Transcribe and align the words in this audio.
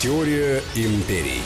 Теория 0.00 0.62
империй. 0.76 1.42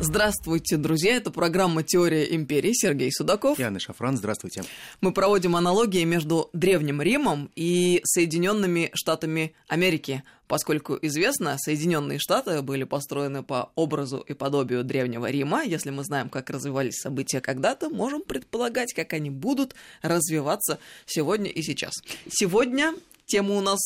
Здравствуйте, 0.00 0.76
друзья. 0.76 1.14
Это 1.14 1.30
программа 1.30 1.84
«Теория 1.84 2.34
империи». 2.34 2.72
Сергей 2.74 3.12
Судаков. 3.12 3.60
Яна 3.60 3.78
Шафран, 3.78 4.16
здравствуйте. 4.16 4.64
Мы 5.00 5.12
проводим 5.12 5.54
аналогии 5.54 6.02
между 6.02 6.50
Древним 6.52 7.00
Римом 7.00 7.48
и 7.54 8.00
Соединенными 8.02 8.90
Штатами 8.92 9.54
Америки, 9.68 10.24
поскольку 10.48 10.98
известно, 11.00 11.56
Соединенные 11.60 12.18
Штаты 12.18 12.60
были 12.62 12.82
построены 12.82 13.44
по 13.44 13.70
образу 13.76 14.18
и 14.18 14.34
подобию 14.34 14.82
Древнего 14.82 15.30
Рима. 15.30 15.62
Если 15.62 15.90
мы 15.90 16.02
знаем, 16.02 16.28
как 16.28 16.50
развивались 16.50 16.96
события 16.96 17.40
когда-то, 17.40 17.88
можем 17.88 18.22
предполагать, 18.22 18.92
как 18.94 19.12
они 19.12 19.30
будут 19.30 19.76
развиваться 20.02 20.80
сегодня 21.06 21.52
и 21.52 21.62
сейчас. 21.62 21.92
Сегодня 22.28 22.94
тема 23.32 23.54
у 23.54 23.62
нас 23.62 23.80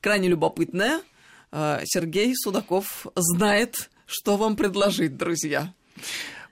крайне 0.00 0.26
любопытная. 0.26 1.00
Э, 1.52 1.80
Сергей 1.84 2.34
Судаков 2.34 3.06
знает 3.14 3.88
что 4.04 4.36
вам 4.36 4.56
предложить, 4.56 5.16
друзья? 5.16 5.72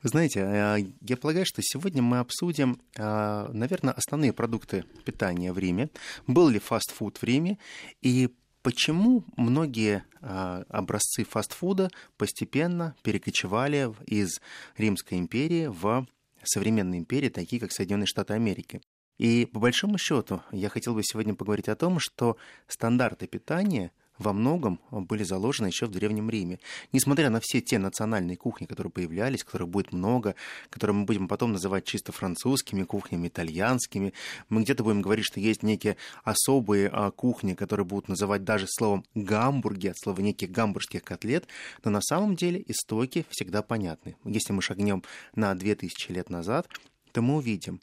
Вы 0.04 0.08
знаете, 0.08 0.40
э, 0.40 0.86
я 1.00 1.16
полагаю, 1.16 1.44
что 1.44 1.60
сегодня 1.64 2.00
мы 2.00 2.20
обсудим, 2.20 2.80
э, 2.96 3.48
наверное, 3.52 3.92
основные 3.92 4.32
продукты 4.32 4.84
питания 5.04 5.52
в 5.52 5.58
Риме. 5.58 5.88
Был 6.28 6.48
ли 6.48 6.60
фастфуд 6.60 7.16
в 7.16 7.24
Риме 7.24 7.58
и 8.02 8.28
почему 8.62 9.24
многие 9.36 10.04
образцы 10.20 11.24
фастфуда 11.24 11.90
постепенно 12.16 12.94
перекочевали 13.02 13.92
из 14.06 14.40
Римской 14.76 15.18
империи 15.18 15.66
в 15.66 16.06
современные 16.44 17.00
империи, 17.00 17.28
такие 17.28 17.60
как 17.60 17.72
Соединенные 17.72 18.06
Штаты 18.06 18.34
Америки. 18.34 18.80
И 19.18 19.46
по 19.46 19.60
большому 19.60 19.98
счету 19.98 20.42
я 20.52 20.68
хотел 20.68 20.94
бы 20.94 21.02
сегодня 21.02 21.34
поговорить 21.34 21.68
о 21.68 21.76
том, 21.76 21.98
что 22.00 22.36
стандарты 22.68 23.26
питания 23.26 23.92
во 24.18 24.32
многом 24.32 24.80
были 24.90 25.22
заложены 25.22 25.68
еще 25.68 25.86
в 25.86 25.90
Древнем 25.90 26.28
Риме. 26.28 26.58
Несмотря 26.92 27.30
на 27.30 27.40
все 27.40 27.60
те 27.60 27.78
национальные 27.78 28.36
кухни, 28.36 28.66
которые 28.66 28.90
появлялись, 28.90 29.44
которых 29.44 29.68
будет 29.68 29.92
много, 29.92 30.34
которые 30.70 30.96
мы 30.96 31.04
будем 31.04 31.28
потом 31.28 31.52
называть 31.52 31.84
чисто 31.84 32.12
французскими 32.12 32.82
кухнями, 32.82 33.28
итальянскими, 33.28 34.12
мы 34.48 34.62
где-то 34.62 34.82
будем 34.82 35.02
говорить, 35.02 35.24
что 35.24 35.40
есть 35.40 35.62
некие 35.62 35.96
особые 36.24 36.88
а, 36.88 37.10
кухни, 37.10 37.54
которые 37.54 37.86
будут 37.86 38.08
называть 38.08 38.44
даже 38.44 38.66
словом 38.68 39.04
гамбурги, 39.14 39.88
от 39.88 39.98
слова 39.98 40.20
неких 40.20 40.50
гамбургских 40.50 41.02
котлет, 41.02 41.46
но 41.84 41.90
на 41.90 42.00
самом 42.00 42.34
деле 42.36 42.62
истоки 42.66 43.24
всегда 43.30 43.62
понятны. 43.62 44.16
Если 44.24 44.52
мы 44.52 44.62
шагнем 44.62 45.02
на 45.34 45.54
2000 45.54 46.10
лет 46.10 46.28
назад, 46.28 46.68
то 47.12 47.22
мы 47.22 47.36
увидим, 47.36 47.80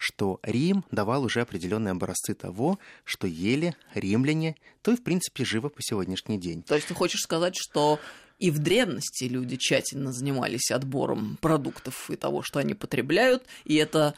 что 0.00 0.40
Рим 0.42 0.82
давал 0.90 1.24
уже 1.24 1.42
определенные 1.42 1.92
образцы 1.92 2.32
того, 2.34 2.78
что 3.04 3.26
ели 3.26 3.76
римляне, 3.92 4.56
то 4.80 4.92
и, 4.92 4.96
в 4.96 5.02
принципе, 5.02 5.44
живо 5.44 5.68
по 5.68 5.82
сегодняшний 5.82 6.38
день. 6.38 6.62
То 6.62 6.74
есть 6.74 6.88
ты 6.88 6.94
хочешь 6.94 7.20
сказать, 7.20 7.54
что 7.54 8.00
и 8.38 8.50
в 8.50 8.60
древности 8.60 9.24
люди 9.24 9.58
тщательно 9.58 10.10
занимались 10.10 10.70
отбором 10.70 11.36
продуктов 11.42 12.10
и 12.10 12.16
того, 12.16 12.42
что 12.42 12.60
они 12.60 12.72
потребляют, 12.72 13.44
и 13.64 13.76
это 13.76 14.14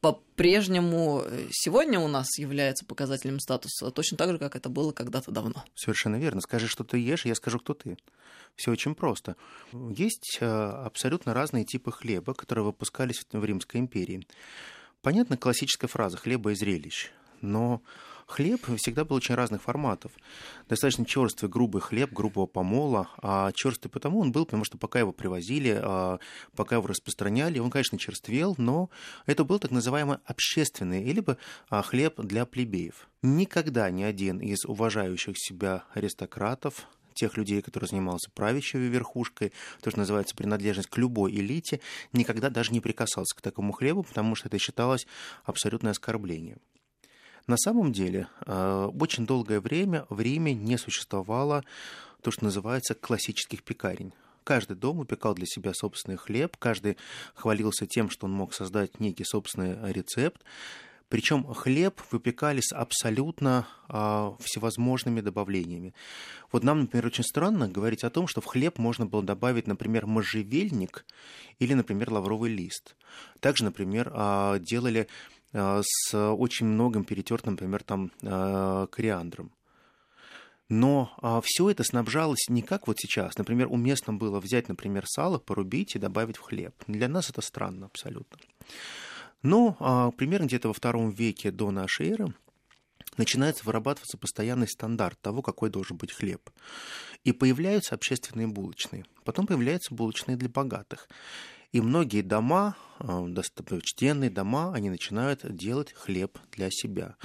по-прежнему 0.00 1.22
э, 1.24 1.48
сегодня 1.50 1.98
у 1.98 2.06
нас 2.06 2.38
является 2.38 2.84
показателем 2.84 3.40
статуса, 3.40 3.90
точно 3.90 4.16
так 4.16 4.30
же, 4.30 4.38
как 4.38 4.54
это 4.54 4.68
было 4.68 4.92
когда-то 4.92 5.32
давно. 5.32 5.64
Совершенно 5.74 6.14
верно. 6.16 6.42
Скажи, 6.42 6.68
что 6.68 6.84
ты 6.84 6.98
ешь, 6.98 7.24
я 7.24 7.34
скажу, 7.34 7.58
кто 7.58 7.74
ты. 7.74 7.96
Все 8.54 8.70
очень 8.70 8.94
просто. 8.94 9.34
Есть 9.72 10.38
э, 10.40 10.46
абсолютно 10.46 11.34
разные 11.34 11.64
типы 11.64 11.90
хлеба, 11.90 12.34
которые 12.34 12.64
выпускались 12.64 13.26
в 13.32 13.44
Римской 13.44 13.80
империи. 13.80 14.24
Понятно 15.04 15.36
классическая 15.36 15.86
фраза 15.86 16.16
«хлеба 16.16 16.52
и 16.52 16.54
зрелищ», 16.54 17.10
но 17.42 17.82
хлеб 18.26 18.62
всегда 18.78 19.04
был 19.04 19.16
очень 19.16 19.34
разных 19.34 19.60
форматов. 19.60 20.12
Достаточно 20.66 21.04
черствый, 21.04 21.50
грубый 21.50 21.82
хлеб, 21.82 22.10
грубого 22.10 22.46
помола. 22.46 23.10
А 23.18 23.52
черствый 23.52 23.90
потому 23.90 24.20
он 24.20 24.32
был, 24.32 24.46
потому 24.46 24.64
что 24.64 24.78
пока 24.78 24.98
его 24.98 25.12
привозили, 25.12 25.78
а, 25.78 26.20
пока 26.56 26.76
его 26.76 26.86
распространяли, 26.86 27.58
он, 27.58 27.70
конечно, 27.70 27.98
черствел, 27.98 28.54
но 28.56 28.88
это 29.26 29.44
был 29.44 29.58
так 29.58 29.72
называемый 29.72 30.16
общественный, 30.24 31.04
либо 31.04 31.36
а, 31.68 31.82
хлеб 31.82 32.18
для 32.22 32.46
плебеев. 32.46 33.06
Никогда 33.20 33.90
ни 33.90 34.02
один 34.02 34.38
из 34.38 34.64
уважающих 34.64 35.34
себя 35.36 35.84
аристократов, 35.92 36.88
тех 37.14 37.36
людей, 37.36 37.62
которые 37.62 37.88
занимался 37.88 38.30
правящей 38.30 38.80
верхушкой, 38.80 39.52
то, 39.80 39.90
что 39.90 40.00
называется 40.00 40.34
принадлежность 40.34 40.88
к 40.88 40.98
любой 40.98 41.32
элите, 41.32 41.80
никогда 42.12 42.50
даже 42.50 42.72
не 42.72 42.80
прикасался 42.80 43.34
к 43.36 43.40
такому 43.40 43.72
хлебу, 43.72 44.02
потому 44.02 44.34
что 44.34 44.48
это 44.48 44.58
считалось 44.58 45.06
абсолютное 45.44 45.92
оскорблением. 45.92 46.58
На 47.46 47.56
самом 47.58 47.92
деле, 47.92 48.28
э, 48.46 48.90
очень 48.98 49.26
долгое 49.26 49.60
время 49.60 50.06
в 50.08 50.20
Риме 50.20 50.54
не 50.54 50.78
существовало 50.78 51.62
то, 52.22 52.30
что 52.30 52.44
называется 52.44 52.94
классических 52.94 53.62
пекарень. 53.62 54.14
Каждый 54.44 54.76
дом 54.76 55.00
упекал 55.00 55.34
для 55.34 55.46
себя 55.46 55.72
собственный 55.74 56.16
хлеб, 56.16 56.56
каждый 56.58 56.96
хвалился 57.34 57.86
тем, 57.86 58.10
что 58.10 58.26
он 58.26 58.32
мог 58.32 58.54
создать 58.54 59.00
некий 59.00 59.24
собственный 59.24 59.92
рецепт. 59.92 60.42
Причем 61.14 61.44
хлеб 61.44 62.00
выпекали 62.10 62.60
с 62.60 62.74
абсолютно 62.74 63.68
а, 63.86 64.34
всевозможными 64.40 65.20
добавлениями. 65.20 65.94
Вот 66.50 66.64
нам, 66.64 66.80
например, 66.80 67.06
очень 67.06 67.22
странно 67.22 67.68
говорить 67.68 68.02
о 68.02 68.10
том, 68.10 68.26
что 68.26 68.40
в 68.40 68.46
хлеб 68.46 68.78
можно 68.78 69.06
было 69.06 69.22
добавить, 69.22 69.68
например, 69.68 70.06
можжевельник 70.06 71.04
или, 71.60 71.72
например, 71.72 72.10
лавровый 72.10 72.50
лист. 72.50 72.96
Также, 73.38 73.62
например, 73.62 74.10
а, 74.12 74.58
делали 74.58 75.06
а, 75.52 75.82
с 75.84 76.18
очень 76.18 76.66
многим 76.66 77.04
перетертым, 77.04 77.52
например, 77.52 77.84
там 77.84 78.10
а, 78.24 78.88
кориандром. 78.88 79.52
Но 80.68 81.14
а, 81.18 81.40
все 81.44 81.70
это 81.70 81.84
снабжалось 81.84 82.48
не 82.48 82.62
как 82.62 82.88
вот 82.88 82.98
сейчас. 82.98 83.38
Например, 83.38 83.68
уместно 83.70 84.14
было 84.14 84.40
взять, 84.40 84.66
например, 84.66 85.04
сало, 85.06 85.38
порубить 85.38 85.94
и 85.94 86.00
добавить 86.00 86.38
в 86.38 86.40
хлеб. 86.40 86.74
Для 86.88 87.06
нас 87.06 87.30
это 87.30 87.40
странно 87.40 87.86
абсолютно. 87.86 88.40
Но 89.44 89.76
а, 89.78 90.10
примерно 90.10 90.46
где-то 90.46 90.68
во 90.68 90.74
втором 90.74 91.10
веке 91.10 91.50
до 91.50 91.70
нашей 91.70 92.08
эры 92.08 92.34
начинается 93.18 93.62
вырабатываться 93.66 94.16
постоянный 94.16 94.66
стандарт 94.66 95.20
того, 95.20 95.42
какой 95.42 95.68
должен 95.68 95.98
быть 95.98 96.12
хлеб. 96.12 96.50
И 97.24 97.32
появляются 97.32 97.94
общественные 97.94 98.46
булочные. 98.46 99.04
Потом 99.22 99.46
появляются 99.46 99.94
булочные 99.94 100.38
для 100.38 100.48
богатых. 100.48 101.08
И 101.72 101.82
многие 101.82 102.22
дома, 102.22 102.74
а, 102.98 103.22
достопочтенные 103.26 104.30
дома, 104.30 104.72
они 104.74 104.88
начинают 104.88 105.44
делать 105.54 105.92
хлеб 105.92 106.38
для 106.50 106.70
себя. 106.70 107.16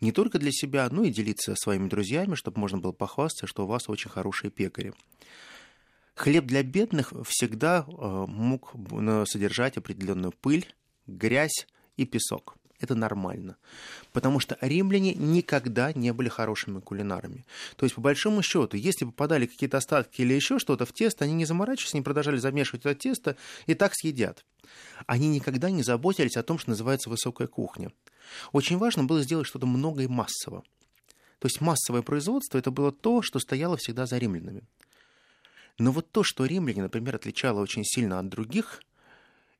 Не 0.00 0.10
только 0.10 0.40
для 0.40 0.50
себя, 0.50 0.88
но 0.90 1.04
и 1.04 1.12
делиться 1.12 1.54
своими 1.54 1.88
друзьями, 1.88 2.34
чтобы 2.34 2.58
можно 2.58 2.78
было 2.78 2.92
похвастаться, 2.92 3.46
что 3.46 3.64
у 3.64 3.68
вас 3.68 3.88
очень 3.88 4.10
хорошие 4.10 4.50
пекари. 4.50 4.94
Хлеб 6.16 6.46
для 6.46 6.64
бедных 6.64 7.12
всегда 7.24 7.86
а, 7.86 8.26
мог 8.26 8.74
содержать 9.28 9.76
определенную 9.76 10.32
пыль, 10.32 10.66
грязь 11.08 11.66
и 11.96 12.04
песок. 12.04 12.56
Это 12.80 12.94
нормально. 12.94 13.56
Потому 14.12 14.38
что 14.38 14.56
римляне 14.60 15.12
никогда 15.14 15.92
не 15.92 16.12
были 16.12 16.28
хорошими 16.28 16.78
кулинарами. 16.78 17.44
То 17.76 17.84
есть, 17.84 17.96
по 17.96 18.00
большому 18.00 18.40
счету, 18.42 18.76
если 18.76 19.04
попадали 19.04 19.46
какие-то 19.46 19.78
остатки 19.78 20.22
или 20.22 20.32
еще 20.32 20.60
что-то 20.60 20.86
в 20.86 20.92
тесто, 20.92 21.24
они 21.24 21.34
не 21.34 21.44
заморачивались, 21.44 21.94
не 21.94 22.02
продолжали 22.02 22.36
замешивать 22.36 22.86
это 22.86 22.94
тесто 22.94 23.36
и 23.66 23.74
так 23.74 23.94
съедят. 23.94 24.44
Они 25.06 25.28
никогда 25.28 25.70
не 25.70 25.82
заботились 25.82 26.36
о 26.36 26.44
том, 26.44 26.58
что 26.58 26.70
называется 26.70 27.10
высокая 27.10 27.48
кухня. 27.48 27.90
Очень 28.52 28.78
важно 28.78 29.04
было 29.04 29.22
сделать 29.22 29.48
что-то 29.48 29.66
много 29.66 30.02
и 30.02 30.06
массово. 30.06 30.62
То 31.40 31.46
есть 31.46 31.60
массовое 31.60 32.02
производство 32.02 32.58
это 32.58 32.70
было 32.70 32.92
то, 32.92 33.22
что 33.22 33.40
стояло 33.40 33.76
всегда 33.76 34.06
за 34.06 34.18
римлянами. 34.18 34.62
Но 35.78 35.90
вот 35.90 36.10
то, 36.12 36.22
что 36.22 36.44
римляне, 36.44 36.82
например, 36.82 37.16
отличало 37.16 37.60
очень 37.60 37.84
сильно 37.84 38.20
от 38.20 38.28
других– 38.28 38.82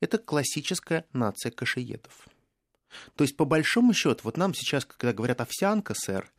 это 0.00 0.18
классическая 0.18 1.04
нация 1.12 1.50
кашеедов. 1.50 2.28
То 3.14 3.24
есть, 3.24 3.36
по 3.36 3.44
большому 3.44 3.92
счету, 3.92 4.20
вот 4.24 4.36
нам 4.36 4.54
сейчас, 4.54 4.84
когда 4.84 5.12
говорят 5.12 5.40
овсянка, 5.40 5.94
сэр, 5.94 6.30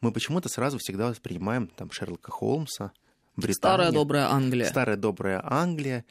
мы 0.00 0.12
почему-то 0.12 0.48
сразу 0.48 0.78
всегда 0.78 1.08
воспринимаем 1.08 1.66
там 1.68 1.90
Шерлока 1.90 2.30
Холмса, 2.30 2.92
Британия. 3.36 3.54
Старая 3.54 3.92
добрая 3.92 4.28
Англия. 4.30 4.66
Старая 4.66 4.96
добрая 4.96 5.40
Англия, 5.44 6.04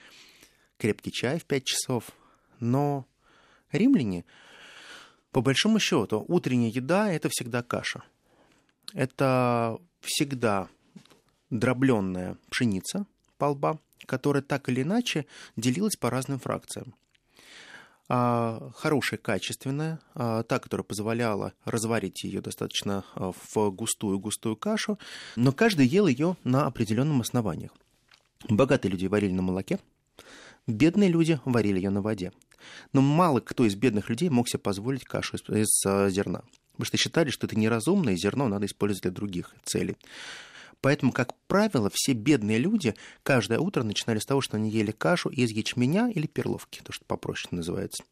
крепкий 0.78 1.12
чай 1.12 1.40
в 1.40 1.46
5 1.46 1.64
часов. 1.66 2.12
Но 2.60 3.06
римляне, 3.72 4.26
по 5.32 5.42
большому 5.42 5.80
счету, 5.80 6.26
утренняя 6.28 6.72
еда– 6.72 7.12
это 7.14 7.30
всегда 7.30 7.64
каша. 7.64 8.04
Это 8.94 9.78
всегда 10.02 10.70
дробленная 11.50 12.38
пшеница, 12.50 13.06
полба, 13.38 13.80
которая 14.06 14.44
так 14.44 14.70
или 14.70 14.82
иначе 14.82 15.26
делилась 15.56 15.96
по 15.96 16.10
разным 16.10 16.40
фракциям. 16.40 16.96
А, 18.10 18.72
хорошая, 18.76 19.20
качественная, 19.20 20.00
а, 20.16 20.44
та, 20.44 20.60
которая 20.60 20.84
позволяла 20.84 21.54
разварить 21.66 22.24
ее 22.24 22.40
достаточно 22.40 23.04
а, 23.16 23.34
в 23.34 23.70
густую-густую 23.72 24.56
кашу, 24.56 24.98
но 25.36 25.52
каждый 25.52 25.88
ел 25.88 26.08
ее 26.08 26.38
на 26.46 26.66
определенном 26.66 27.20
основаниях. 27.20 27.72
Богатые 28.48 28.92
люди 28.92 29.08
варили 29.08 29.34
на 29.34 29.42
молоке, 29.42 29.80
бедные 30.68 31.10
люди 31.10 31.42
варили 31.44 31.78
ее 31.78 31.90
на 31.90 32.02
воде. 32.02 32.32
Но 32.94 33.02
мало 33.02 33.42
кто 33.42 33.66
из 33.66 33.76
бедных 33.76 34.10
людей 34.10 34.30
мог 34.30 34.48
себе 34.48 34.60
позволить 34.60 35.04
кашу 35.04 35.36
из, 35.36 35.42
из 35.50 36.14
зерна. 36.14 36.44
Потому 36.72 36.86
что 36.86 36.98
считали, 36.98 37.30
что 37.30 37.48
это 37.48 37.58
неразумно, 37.58 38.12
и 38.12 38.16
зерно 38.16 38.48
надо 38.48 38.68
использовать 38.68 39.04
для 39.04 39.12
других 39.12 39.54
целей. 39.66 39.98
Поэтому, 40.82 41.12
как 41.12 41.34
правило, 41.48 41.90
все 41.94 42.14
бедные 42.14 42.60
люди 42.60 42.96
каждое 43.24 43.60
утро 43.60 43.84
начинали 43.84 44.20
с 44.20 44.26
того, 44.26 44.42
что 44.42 44.58
они 44.58 44.70
ели 44.70 44.92
кашу 44.92 45.30
из 45.30 45.52
ячменя 45.52 46.10
или 46.10 46.28
перловки, 46.28 46.82
то, 46.84 46.92
что 46.92 47.06
попроще 47.06 47.50
называется. 47.52 48.04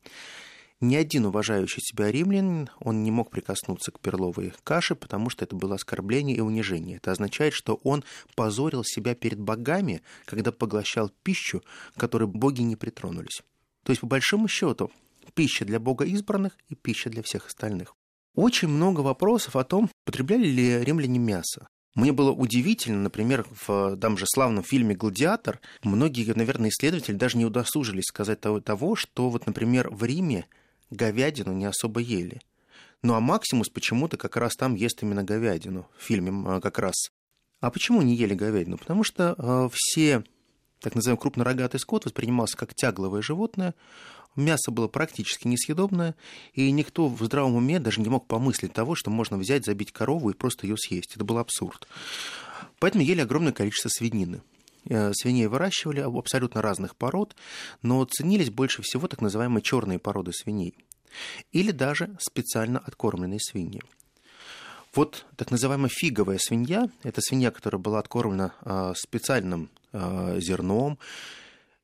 Ни 0.82 0.96
один 0.96 1.26
уважающий 1.26 1.82
себя 1.82 2.12
римлянин, 2.12 2.70
он 2.80 3.02
не 3.04 3.10
мог 3.10 3.32
прикоснуться 3.32 3.92
к 3.92 4.00
перловой 4.00 4.54
каше, 4.66 4.96
потому 4.96 5.30
что 5.30 5.46
это 5.46 5.56
было 5.56 5.76
оскорбление 5.76 6.36
и 6.36 6.42
унижение. 6.42 6.98
Это 6.98 7.12
означает, 7.12 7.54
что 7.54 7.80
он 7.84 8.04
позорил 8.36 8.84
себя 8.84 9.16
перед 9.16 9.40
богами, 9.40 10.02
когда 10.26 10.52
поглощал 10.52 11.12
пищу, 11.24 11.64
которой 11.96 12.28
боги 12.28 12.62
не 12.62 12.76
притронулись. 12.76 13.42
То 13.84 13.92
есть, 13.92 14.02
по 14.02 14.08
большому 14.08 14.50
счету, 14.50 14.92
пища 15.34 15.64
для 15.64 15.80
бога 15.80 16.04
избранных 16.04 16.58
и 16.68 16.76
пища 16.76 17.10
для 17.10 17.24
всех 17.24 17.48
остальных. 17.48 17.96
Очень 18.36 18.68
много 18.68 19.00
вопросов 19.00 19.56
о 19.56 19.64
том, 19.64 19.90
потребляли 20.04 20.48
ли 20.48 20.84
римляне 20.84 21.20
мясо. 21.20 21.70
Мне 21.96 22.12
было 22.12 22.32
удивительно, 22.32 23.02
например, 23.04 23.48
в 23.66 23.98
там 23.98 24.18
же 24.18 24.26
славном 24.28 24.64
фильме 24.64 24.96
«Гладиатор» 24.96 25.62
многие, 25.82 26.30
наверное, 26.36 26.70
исследователи 26.70 27.16
даже 27.16 27.38
не 27.38 27.46
удосужились 27.46 28.06
сказать 28.06 28.42
того, 28.42 28.60
того 28.60 28.96
что 28.98 29.30
вот, 29.30 29.48
например, 29.48 29.90
в 29.90 30.04
Риме 30.04 30.46
говядину 30.90 31.54
не 31.54 31.66
особо 31.66 32.02
ели. 32.02 32.42
Ну 33.02 33.14
а 33.14 33.22
Максимус 33.22 33.70
почему-то 33.70 34.18
как 34.18 34.36
раз 34.36 34.56
там 34.56 34.76
ест 34.76 35.04
именно 35.04 35.24
говядину 35.24 35.88
в 35.98 36.04
фильме 36.04 36.60
как 36.60 36.80
раз. 36.80 36.96
А 37.62 37.72
почему 37.72 38.02
не 38.02 38.16
ели 38.16 38.34
говядину? 38.34 38.78
Потому 38.78 39.04
что 39.04 39.36
э, 39.38 39.70
все 39.74 40.24
так 40.82 40.96
называемый 40.96 41.22
крупнорогатый 41.22 41.80
скот 41.80 42.06
воспринимался 42.06 42.58
как 42.58 42.76
тягловое 42.76 43.22
животное, 43.22 43.74
мясо 44.36 44.72
было 44.72 44.88
практически 44.88 45.48
несъедобное, 45.48 46.16
и 46.54 46.70
никто 46.72 47.08
в 47.08 47.24
здравом 47.24 47.56
уме 47.56 47.80
даже 47.80 48.02
не 48.02 48.10
мог 48.10 48.28
помыслить 48.28 48.74
того, 48.74 48.96
что 48.96 49.10
можно 49.10 49.38
взять, 49.38 49.66
забить 49.66 49.92
корову 49.92 50.30
и 50.30 50.34
просто 50.34 50.68
ее 50.68 50.78
съесть. 50.78 51.16
Это 51.16 51.26
был 51.26 51.38
абсурд. 51.38 51.88
Поэтому 52.80 53.04
ели 53.04 53.22
огромное 53.22 53.54
количество 53.54 53.90
свинины. 53.90 54.42
Э, 54.88 55.12
свиней 55.14 55.48
выращивали 55.48 56.00
абсолютно 56.00 56.62
разных 56.62 56.96
пород, 56.96 57.36
но 57.82 58.04
ценились 58.06 58.50
больше 58.50 58.82
всего 58.84 59.08
так 59.08 59.22
называемые 59.22 59.64
черные 59.64 60.00
породы 60.00 60.32
свиней 60.34 60.76
или 61.52 61.72
даже 61.72 62.16
специально 62.20 62.80
откормленные 62.80 63.40
свиньи. 63.40 63.82
Вот 64.94 65.26
так 65.36 65.52
называемая 65.52 65.90
фиговая 65.90 66.38
свинья, 66.38 66.90
это 67.04 67.22
свинья, 67.22 67.52
которая 67.52 67.82
была 67.82 68.00
откормлена 68.00 68.54
э, 68.62 68.94
специальным 68.96 69.70
э, 69.92 70.40
зерном, 70.40 70.98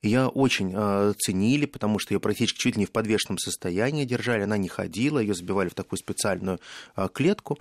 ее 0.02 0.28
очень 0.28 0.72
э, 0.74 1.14
ценили, 1.18 1.66
потому 1.66 2.00
что 2.00 2.14
ее 2.14 2.20
практически 2.20 2.58
чуть 2.58 2.76
ли 2.76 2.82
не 2.82 2.86
в 2.86 2.92
подвешенном 2.92 3.38
состоянии 3.38 4.06
держали, 4.06 4.44
она 4.44 4.58
не 4.58 4.68
ходила, 4.68 5.20
ее 5.20 5.34
забивали 5.34 5.70
в 5.70 5.76
такую 5.76 6.00
специальную 6.00 6.60
э, 6.96 7.08
клетку. 7.14 7.60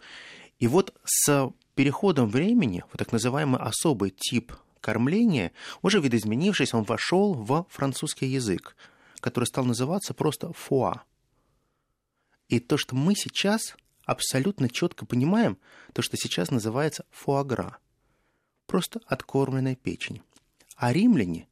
И 0.59 0.67
вот 0.67 0.95
с 1.05 1.53
переходом 1.75 2.29
времени, 2.29 2.83
вот 2.91 2.99
так 2.99 3.13
называемый 3.13 3.61
особый 3.61 4.11
тип 4.11 4.53
кормления, 4.81 5.53
уже 5.83 6.01
видоизменившись, 6.01 6.73
он 6.73 6.85
вошел 6.85 7.35
в 7.35 7.67
французский 7.69 8.27
язык, 8.27 8.75
который 9.21 9.45
стал 9.45 9.65
называться 9.65 10.15
просто 10.15 10.53
фуа. 10.55 11.03
И 12.49 12.59
то, 12.59 12.79
что 12.79 12.97
мы 12.97 13.15
сейчас 13.15 13.77
абсолютно 14.05 14.69
четко 14.69 15.05
понимаем, 15.07 15.59
то, 15.93 16.03
что 16.03 16.17
сейчас 16.17 16.51
называется 16.51 17.05
фуагра, 17.11 17.79
просто 18.67 19.01
откормленная 19.07 19.77
печень. 19.77 20.23
А 20.77 20.93
римляне 20.93 21.47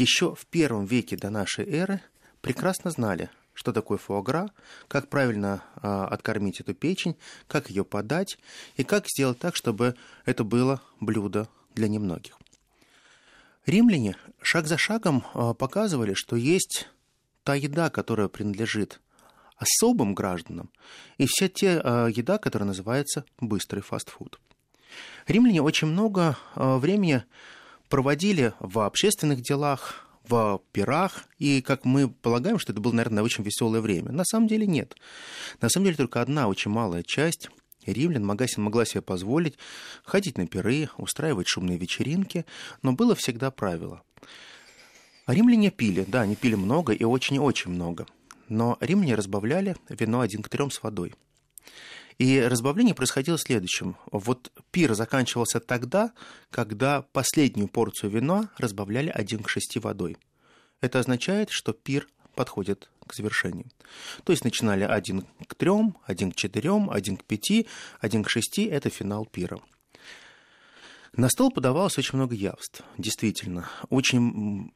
еще 0.00 0.34
в 0.34 0.46
первом 0.46 0.84
веке 0.84 1.16
до 1.16 1.30
нашей 1.30 1.68
эры 1.68 2.00
прекрасно 2.40 2.90
знали, 2.90 3.30
что 3.54 3.72
такое 3.72 3.98
фуагра, 3.98 4.50
как 4.88 5.08
правильно 5.08 5.62
э, 5.76 5.88
откормить 5.88 6.60
эту 6.60 6.74
печень, 6.74 7.16
как 7.48 7.70
ее 7.70 7.84
подать 7.84 8.38
и 8.76 8.84
как 8.84 9.06
сделать 9.08 9.38
так, 9.38 9.56
чтобы 9.56 9.96
это 10.24 10.44
было 10.44 10.82
блюдо 11.00 11.48
для 11.74 11.88
немногих. 11.88 12.38
Римляне 13.66 14.16
шаг 14.40 14.68
за 14.68 14.78
шагом 14.78 15.24
а, 15.34 15.52
показывали, 15.52 16.14
что 16.14 16.36
есть 16.36 16.88
та 17.42 17.56
еда, 17.56 17.90
которая 17.90 18.28
принадлежит 18.28 19.00
особым 19.56 20.14
гражданам, 20.14 20.70
и 21.18 21.26
вся 21.26 21.48
те 21.48 21.80
а, 21.82 22.06
еда, 22.06 22.38
которая 22.38 22.68
называется 22.68 23.24
быстрый 23.40 23.80
фастфуд. 23.80 24.38
Римляне 25.26 25.62
очень 25.62 25.88
много 25.88 26.38
а, 26.54 26.78
времени 26.78 27.24
проводили 27.88 28.52
в 28.60 28.80
общественных 28.80 29.42
делах, 29.42 30.06
в 30.28 30.60
пирах, 30.72 31.24
и 31.38 31.62
как 31.62 31.84
мы 31.84 32.08
полагаем, 32.08 32.58
что 32.58 32.72
это 32.72 32.80
было, 32.80 32.92
наверное, 32.92 33.22
очень 33.22 33.44
веселое 33.44 33.80
время. 33.80 34.12
На 34.12 34.24
самом 34.24 34.48
деле 34.48 34.66
нет. 34.66 34.96
На 35.60 35.68
самом 35.68 35.84
деле 35.84 35.96
только 35.96 36.20
одна 36.20 36.48
очень 36.48 36.70
малая 36.70 37.02
часть 37.02 37.48
римлян 37.86 38.24
Магасин 38.24 38.62
могла 38.62 38.84
себе 38.84 39.02
позволить 39.02 39.58
ходить 40.04 40.38
на 40.38 40.46
пиры, 40.46 40.88
устраивать 40.98 41.48
шумные 41.48 41.78
вечеринки, 41.78 42.44
но 42.82 42.92
было 42.92 43.14
всегда 43.14 43.50
правило. 43.50 44.02
Римляне 45.26 45.70
пили, 45.70 46.04
да, 46.06 46.22
они 46.22 46.36
пили 46.36 46.54
много 46.54 46.92
и 46.92 47.04
очень-очень 47.04 47.72
много. 47.72 48.06
Но 48.48 48.76
римляне 48.80 49.16
разбавляли 49.16 49.76
вино 49.88 50.20
один 50.20 50.42
к 50.42 50.48
трем 50.48 50.70
с 50.70 50.82
водой. 50.82 51.14
И 52.18 52.40
разбавление 52.40 52.94
происходило 52.94 53.38
следующим. 53.38 53.96
Вот 54.10 54.50
пир 54.70 54.94
заканчивался 54.94 55.60
тогда, 55.60 56.12
когда 56.50 57.02
последнюю 57.02 57.68
порцию 57.68 58.10
вина 58.10 58.50
разбавляли 58.56 59.10
один 59.10 59.42
к 59.42 59.50
шести 59.50 59.78
водой. 59.78 60.16
Это 60.80 60.98
означает, 60.98 61.50
что 61.50 61.72
пир 61.72 62.08
подходит 62.34 62.90
к 63.06 63.14
завершению. 63.14 63.66
То 64.24 64.32
есть 64.32 64.44
начинали 64.44 64.84
один 64.84 65.26
к 65.46 65.54
трем, 65.54 65.96
один 66.04 66.32
к 66.32 66.36
четырем, 66.36 66.90
один 66.90 67.16
к 67.16 67.24
пяти, 67.24 67.66
один 68.00 68.24
к 68.24 68.30
шести– 68.30 68.64
это 68.66 68.90
финал 68.90 69.26
пира. 69.26 69.58
На 71.12 71.28
стол 71.30 71.50
подавалось 71.50 71.96
очень 71.98 72.16
много 72.16 72.34
явств, 72.34 72.82
действительно. 72.98 73.68
Очень 73.88 74.72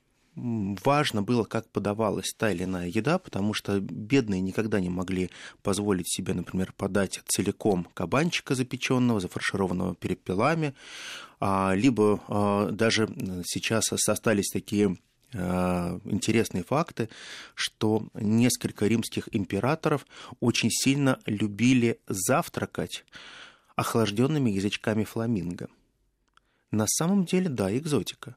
важно 0.85 1.23
было, 1.23 1.45
как 1.45 1.69
подавалась 1.69 2.33
та 2.37 2.51
или 2.51 2.65
иная 2.65 2.89
еда, 2.89 3.19
потому 3.19 3.55
что 3.55 3.81
бедные 3.81 4.41
никогда 4.41 4.81
не 4.81 4.91
могли 4.91 5.31
позволить 5.63 6.13
себе, 6.13 6.35
например, 6.35 6.73
подать 6.77 7.21
целиком 7.27 7.87
кабанчика 7.95 8.55
запеченного, 8.55 9.21
зафаршированного 9.21 9.95
перепелами, 9.95 10.75
а, 11.41 11.73
либо 11.75 12.21
а, 12.29 12.71
даже 12.71 13.09
сейчас 13.45 13.93
остались 13.93 14.51
такие 14.51 14.97
Э, 15.33 16.01
интересные 16.05 16.65
факты, 16.65 17.09
что 17.55 18.09
несколько 18.15 18.87
римских 18.87 19.29
императоров 19.31 20.05
очень 20.41 20.71
сильно 20.73 21.21
любили 21.25 22.01
завтракать 22.09 23.05
охлажденными 23.77 24.51
язычками 24.51 25.05
фламинго. 25.05 25.69
На 26.73 26.87
самом 26.89 27.27
деле, 27.27 27.49
да, 27.49 27.77
экзотика. 27.77 28.37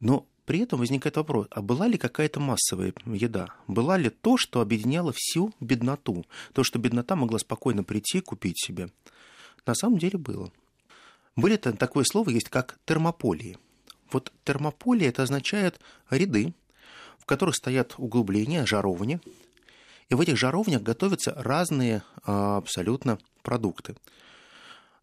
Но 0.00 0.26
при 0.48 0.60
этом 0.60 0.80
возникает 0.80 1.16
вопрос, 1.16 1.46
а 1.52 1.62
была 1.62 1.86
ли 1.86 1.96
какая-то 1.96 2.40
массовая 2.40 2.92
еда? 3.06 3.54
Была 3.68 3.96
ли 3.96 4.10
то, 4.10 4.36
что 4.36 4.60
объединяло 4.60 5.12
всю 5.14 5.52
бедноту? 5.60 6.26
То, 6.52 6.64
что 6.64 6.80
беднота 6.80 7.14
могла 7.14 7.38
спокойно 7.38 7.84
прийти 7.84 8.18
и 8.18 8.22
купить 8.22 8.58
себе? 8.58 8.90
На 9.64 9.76
самом 9.76 9.98
деле 9.98 10.18
было. 10.18 10.50
Были 11.36 11.56
такое 11.56 12.02
слово 12.02 12.30
есть, 12.30 12.48
как 12.48 12.80
термополии– 12.84 13.56
вот 14.10 14.32
термополия 14.44 15.08
это 15.08 15.22
означает 15.22 15.80
ряды, 16.10 16.54
в 17.18 17.26
которых 17.26 17.54
стоят 17.56 17.94
углубления, 17.98 18.64
жаровни, 18.64 19.20
и 20.08 20.14
в 20.14 20.20
этих 20.20 20.38
жаровнях 20.38 20.82
готовятся 20.82 21.34
разные 21.36 22.02
а, 22.24 22.56
абсолютно 22.56 23.18
продукты. 23.42 23.96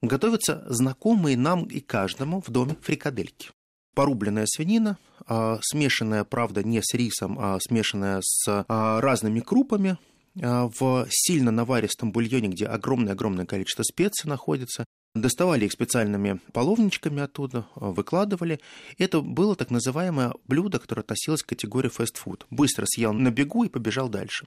Готовятся 0.02 0.66
знакомые 0.68 1.38
нам 1.38 1.66
и 1.66 1.80
каждому 1.80 2.42
в 2.42 2.50
доме 2.50 2.76
фрикадельки. 2.82 3.52
Порубленная 3.96 4.46
свинина, 4.46 4.98
а, 5.26 5.58
смешанная, 5.62 6.24
правда, 6.24 6.64
не 6.64 6.82
с 6.84 6.94
рисом, 6.94 7.38
а 7.40 7.58
смешанная 7.60 8.20
с 8.22 8.46
а, 8.48 9.02
разными 9.02 9.40
крупами, 9.40 9.98
в 10.38 11.08
сильно 11.10 11.50
наваристом 11.50 12.12
бульоне, 12.12 12.50
где 12.50 12.66
огромное-огромное 12.66 13.46
количество 13.46 13.84
специй 13.84 14.30
находится, 14.30 14.84
доставали 15.14 15.66
их 15.66 15.72
специальными 15.72 16.42
половничками 16.52 17.22
оттуда, 17.22 17.66
выкладывали. 17.76 18.60
Это 18.98 19.22
было 19.22 19.56
так 19.56 19.72
называемое 19.72 20.34
блюдо, 20.46 20.78
которое 20.80 21.04
относилось 21.04 21.42
к 21.42 21.48
категории 21.48 21.88
фастфуд. 21.88 22.46
Быстро 22.50 22.86
съел 22.86 23.14
на 23.14 23.32
бегу 23.32 23.64
и 23.64 23.70
побежал 23.70 24.10
дальше. 24.10 24.46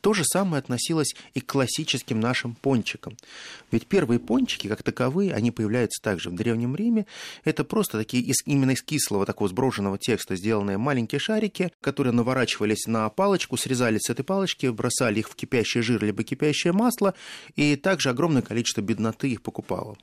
То 0.00 0.12
же 0.12 0.24
самое 0.24 0.60
относилось 0.60 1.14
и 1.34 1.40
к 1.40 1.46
классическим 1.46 2.20
нашим 2.20 2.54
пончикам. 2.54 3.16
Ведь 3.70 3.86
первые 3.86 4.20
пончики, 4.20 4.68
как 4.68 4.82
таковые, 4.82 5.34
они 5.34 5.50
появляются 5.50 6.02
также 6.02 6.30
в 6.30 6.34
Древнем 6.34 6.76
Риме. 6.76 7.06
Это 7.44 7.64
просто 7.64 7.98
такие 7.98 8.22
из, 8.22 8.36
именно 8.46 8.72
из 8.72 8.82
кислого 8.82 9.26
такого 9.26 9.48
сброшенного 9.48 9.98
текста 9.98 10.36
сделанные 10.36 10.78
маленькие 10.78 11.18
шарики, 11.18 11.72
которые 11.80 12.12
наворачивались 12.12 12.86
на 12.86 13.08
палочку, 13.08 13.56
срезали 13.56 13.98
с 13.98 14.10
этой 14.10 14.24
палочки, 14.24 14.66
бросали 14.66 15.20
их 15.20 15.28
в 15.28 15.34
кипящий 15.34 15.80
жир 15.80 16.04
либо 16.04 16.22
кипящее 16.22 16.72
масло, 16.72 17.14
и 17.54 17.76
также 17.76 18.10
огромное 18.10 18.42
количество 18.42 18.80
бедноты 18.80 19.30
их 19.30 19.42
покупало. 19.42 19.96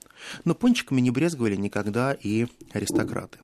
Но 0.45 0.55
пончиками 0.55 1.01
не 1.01 1.11
брезговали 1.11 1.55
никогда 1.55 2.13
и 2.13 2.47
аристократы. 2.71 3.39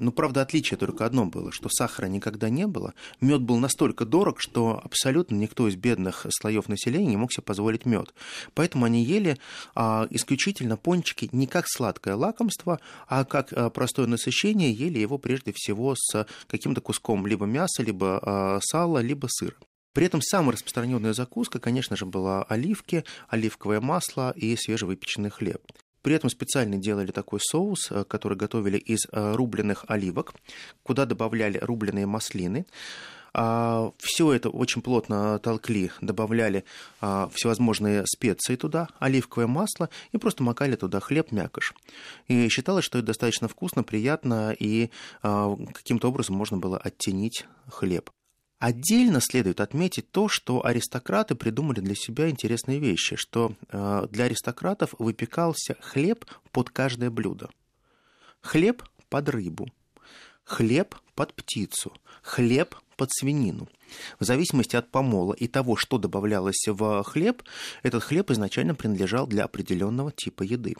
Ну, 0.00 0.12
правда, 0.12 0.40
отличие 0.40 0.78
только 0.78 1.04
одно 1.04 1.26
было, 1.26 1.52
что 1.52 1.68
сахара 1.68 2.06
никогда 2.06 2.48
не 2.48 2.66
было. 2.66 2.94
Мед 3.20 3.42
был 3.42 3.58
настолько 3.58 4.06
дорог, 4.06 4.40
что 4.40 4.80
абсолютно 4.82 5.34
никто 5.36 5.68
из 5.68 5.76
бедных 5.76 6.26
слоев 6.30 6.68
населения 6.70 7.10
не 7.10 7.16
мог 7.18 7.30
себе 7.30 7.42
позволить 7.42 7.84
мед. 7.84 8.14
Поэтому 8.54 8.86
они 8.86 9.04
ели 9.04 9.36
а, 9.74 10.06
исключительно 10.08 10.78
пончики 10.78 11.28
не 11.32 11.46
как 11.46 11.66
сладкое 11.68 12.16
лакомство, 12.16 12.80
а 13.08 13.26
как 13.26 13.52
а, 13.52 13.68
простое 13.68 14.06
насыщение, 14.06 14.72
ели 14.72 14.98
его 14.98 15.18
прежде 15.18 15.52
всего 15.54 15.94
с 15.94 16.26
каким-то 16.46 16.80
куском 16.80 17.26
либо 17.26 17.44
мяса, 17.44 17.82
либо 17.82 18.20
а, 18.22 18.58
сала, 18.62 18.98
либо 18.98 19.26
сыра. 19.28 19.54
При 19.92 20.06
этом 20.06 20.22
самая 20.22 20.52
распространенная 20.52 21.12
закуска, 21.12 21.58
конечно 21.58 21.94
же, 21.94 22.06
была 22.06 22.44
оливки, 22.44 23.04
оливковое 23.28 23.82
масло 23.82 24.32
и 24.34 24.56
свежевыпеченный 24.56 25.30
хлеб. 25.30 25.60
При 26.02 26.14
этом 26.14 26.30
специально 26.30 26.76
делали 26.76 27.10
такой 27.10 27.40
соус, 27.40 27.90
э, 27.90 28.04
который 28.04 28.36
готовили 28.36 28.78
из 28.78 29.06
э, 29.10 29.34
рубленых 29.34 29.84
оливок, 29.88 30.34
куда 30.82 31.06
добавляли 31.06 31.58
рубленые 31.58 32.06
маслины. 32.06 32.66
А, 33.32 33.92
Все 33.98 34.32
это 34.32 34.50
очень 34.50 34.82
плотно 34.82 35.38
толкли, 35.38 35.92
добавляли 36.00 36.64
а, 37.00 37.28
всевозможные 37.32 38.04
специи 38.06 38.56
туда, 38.56 38.88
оливковое 38.98 39.46
масло 39.46 39.88
и 40.12 40.18
просто 40.18 40.42
макали 40.42 40.76
туда 40.76 41.00
хлеб, 41.00 41.30
мякиш. 41.30 41.74
И 42.28 42.48
считалось, 42.48 42.84
что 42.84 42.98
это 42.98 43.08
достаточно 43.08 43.48
вкусно, 43.48 43.82
приятно 43.82 44.54
и 44.58 44.90
а, 45.22 45.56
каким-то 45.72 46.08
образом 46.08 46.36
можно 46.36 46.56
было 46.56 46.78
оттенить 46.78 47.46
хлеб. 47.68 48.10
Отдельно 48.60 49.22
следует 49.22 49.58
отметить 49.58 50.10
то, 50.10 50.28
что 50.28 50.66
аристократы 50.66 51.34
придумали 51.34 51.80
для 51.80 51.94
себя 51.94 52.28
интересные 52.28 52.78
вещи, 52.78 53.16
что 53.16 53.54
э, 53.70 54.06
для 54.10 54.24
аристократов 54.24 54.94
выпекался 54.98 55.78
хлеб 55.80 56.26
под 56.52 56.68
каждое 56.68 57.10
блюдо. 57.10 57.48
Хлеб 58.42 58.82
под 59.08 59.30
рыбу, 59.30 59.68
хлеб 60.44 60.94
под 61.14 61.32
птицу, 61.32 61.94
хлеб 62.22 62.76
под 62.96 63.10
свинину. 63.10 63.66
В 64.18 64.24
зависимости 64.24 64.76
от 64.76 64.90
помола 64.90 65.32
и 65.32 65.48
того, 65.48 65.76
что 65.76 65.96
добавлялось 65.96 66.66
в 66.66 67.02
хлеб, 67.04 67.42
этот 67.82 68.02
хлеб 68.02 68.30
изначально 68.30 68.74
принадлежал 68.74 69.26
для 69.26 69.44
определенного 69.44 70.12
типа 70.12 70.42
еды. 70.42 70.74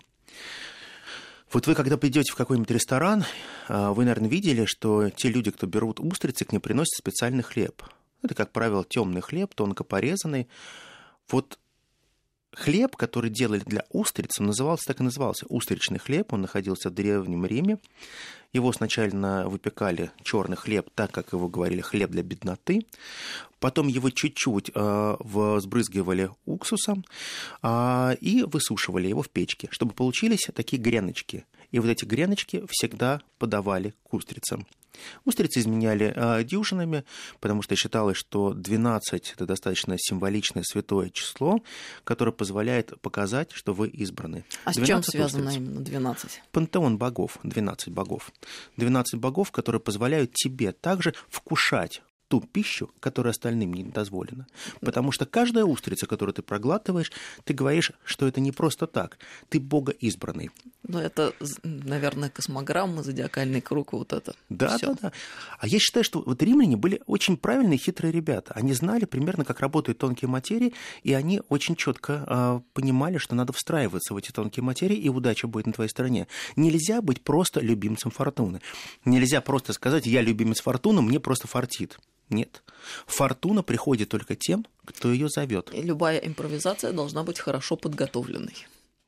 Вот 1.53 1.67
вы, 1.67 1.75
когда 1.75 1.97
придете 1.97 2.31
в 2.31 2.37
какой-нибудь 2.37 2.71
ресторан, 2.71 3.25
а, 3.69 3.93
вы, 3.93 4.05
наверное, 4.05 4.29
видели, 4.29 4.67
что 4.67 5.11
те 5.11 5.29
люди, 5.29 5.51
кто 5.51 5.67
берут 5.67 5.99
устрицы, 5.99 6.45
к 6.45 6.53
ним 6.53 6.61
приносят 6.61 6.97
специальный 6.97 7.43
хлеб. 7.43 7.83
Это, 8.23 8.35
как 8.35 8.53
правило, 8.53 8.85
темный 8.85 9.21
хлеб, 9.21 9.53
тонко 9.55 9.83
порезанный. 9.83 10.49
Вот 11.29 11.59
хлеб, 12.53 12.95
который 12.95 13.31
делали 13.31 13.63
для 13.67 13.85
устриц, 13.91 14.39
он 14.39 14.47
назывался, 14.47 14.85
так 14.87 15.01
и 15.01 15.03
назывался, 15.03 15.47
устричный 15.49 15.99
хлеб. 15.99 16.33
Он 16.33 16.43
находился 16.43 16.89
в 16.89 16.95
Древнем 16.95 17.45
Риме. 17.45 17.79
Его 18.53 18.73
сначала 18.73 19.49
выпекали 19.49 20.11
черный 20.25 20.57
хлеб, 20.57 20.91
так 20.95 21.13
как 21.13 21.33
его 21.33 21.49
говорили 21.49 21.81
хлеб 21.81 22.11
для 22.11 22.23
бедноты. 22.23 22.85
Потом 23.61 23.87
его 23.89 24.11
чуть-чуть 24.11 24.71
э, 24.75 25.17
взбрызгивали 25.21 26.31
уксусом 26.47 27.05
э, 27.63 28.17
и 28.21 28.43
высушивали 28.43 29.07
его 29.07 29.23
в 29.23 29.29
печке, 29.29 29.69
чтобы 29.71 29.93
получились 29.93 30.49
такие 30.55 30.83
греночки. 30.83 31.45
И 31.71 31.79
вот 31.79 31.89
эти 31.89 32.05
греночки 32.05 32.65
всегда 32.69 33.21
подавали 33.39 33.95
к 34.03 34.15
устрицам. 34.15 34.67
Устрицы 35.25 35.61
изменяли 35.61 36.13
э, 36.15 36.45
дюжинами, 36.45 37.05
потому 37.41 37.63
что 37.63 37.77
считалось, 37.77 38.17
что 38.17 38.53
12– 38.53 39.33
это 39.35 39.47
достаточно 39.47 39.97
символичное 39.99 40.63
святое 40.63 41.11
число, 41.11 41.61
которое 42.05 42.33
позволяет 42.33 43.01
показать, 43.01 43.53
что 43.53 43.73
вы 43.73 43.89
избраны. 43.89 44.45
А 44.65 44.73
с 44.73 44.77
чем 44.85 45.03
связано 45.03 45.49
устриц. 45.49 45.63
именно 45.63 45.81
12? 45.81 46.43
Пантеон 46.53 46.99
богов, 46.99 47.39
12 47.43 47.89
богов. 47.91 48.33
12 48.77 49.19
богов, 49.21 49.51
которые 49.53 49.81
позволяют 49.81 50.33
тебе 50.35 50.73
также 50.73 51.15
вкушать 51.29 52.03
ту 52.31 52.41
пищу, 52.41 52.91
которая 53.01 53.33
остальным 53.33 53.75
не 53.75 53.83
дозволена. 53.83 54.47
Потому 54.81 55.11
что 55.11 55.27
каждая 55.27 55.65
устрица, 55.65 56.07
которую 56.07 56.33
ты 56.33 56.43
проглатываешь, 56.43 57.11
ты 57.43 57.53
говоришь, 57.53 57.91
что 58.05 58.29
это 58.29 58.41
не 58.41 58.53
просто 58.53 58.87
так. 58.87 59.19
Ты 59.49 59.59
Бога 59.59 59.91
избранный. 59.91 60.51
Ну, 60.87 61.01
это, 61.01 61.35
наверное, 61.65 62.31
космограмма, 62.31 63.03
зодиакальный 63.03 63.61
круг, 63.61 63.93
вот 63.93 64.13
это. 64.13 64.35
Да, 64.49 64.77
Всё. 64.77 64.95
да, 64.95 64.99
да. 65.03 65.13
А 65.59 65.67
я 65.67 65.81
считаю, 65.81 66.05
что 66.05 66.23
вот 66.25 66.41
римляне 66.41 66.77
были 66.77 67.03
очень 67.07 67.37
правильные, 67.37 67.79
хитрые 67.79 68.13
ребята. 68.13 68.53
Они 68.55 68.75
знали 68.75 69.07
примерно, 69.07 69.45
как 69.45 69.59
работают 69.59 69.99
тонкие 69.99 70.29
материи, 70.29 70.73
и 71.03 71.13
они 71.13 71.43
очень 71.49 71.75
четко 71.75 72.25
э, 72.27 72.61
понимали, 72.75 73.19
что 73.19 73.35
надо 73.35 73.53
встраиваться 73.53 74.15
в 74.15 74.17
эти 74.17 74.31
тонкие 74.31 74.63
материи, 74.63 74.97
и 74.97 75.09
удача 75.09 75.49
будет 75.49 75.67
на 75.67 75.73
твоей 75.73 75.91
стороне. 75.91 76.29
Нельзя 76.55 77.03
быть 77.03 77.23
просто 77.23 77.59
любимцем 77.59 78.13
фортуны. 78.13 78.61
Нельзя 79.05 79.41
просто 79.41 79.73
сказать, 79.73 80.07
я 80.07 80.23
любимец 80.23 80.61
фортуны, 80.61 81.03
мне 81.03 81.19
просто 81.19 81.49
фартит. 81.49 81.99
Нет. 82.31 82.63
Фортуна 83.07 83.63
приходит 83.63 84.09
только 84.09 84.37
тем, 84.37 84.67
кто 84.85 85.13
ее 85.13 85.29
зовет. 85.29 85.71
И 85.75 85.83
любая 85.83 86.19
импровизация 86.19 86.93
должна 86.93 87.23
быть 87.25 87.39
хорошо 87.39 87.77
подготовленной. 87.77 88.67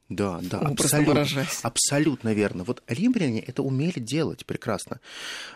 Да, 0.09 0.41
да, 0.43 0.59
абсолютно, 0.59 1.47
абсолютно 1.62 2.35
верно. 2.35 2.64
Вот 2.64 2.83
римляне 2.87 3.41
это 3.41 3.62
умели 3.62 3.99
делать 3.99 4.45
прекрасно. 4.45 5.00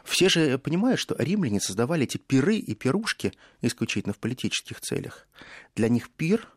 Все 0.03 0.31
же 0.31 0.57
понимают, 0.59 0.99
что 0.99 1.15
римляне 1.19 1.61
создавали 1.61 2.05
эти 2.05 2.17
пиры 2.17 2.57
и 2.57 2.75
пирушки 2.75 3.33
исключительно 3.61 4.15
в 4.15 4.19
политических 4.19 4.81
целях. 4.81 5.27
Для 5.75 5.89
них 5.91 6.09
пир 6.09 6.49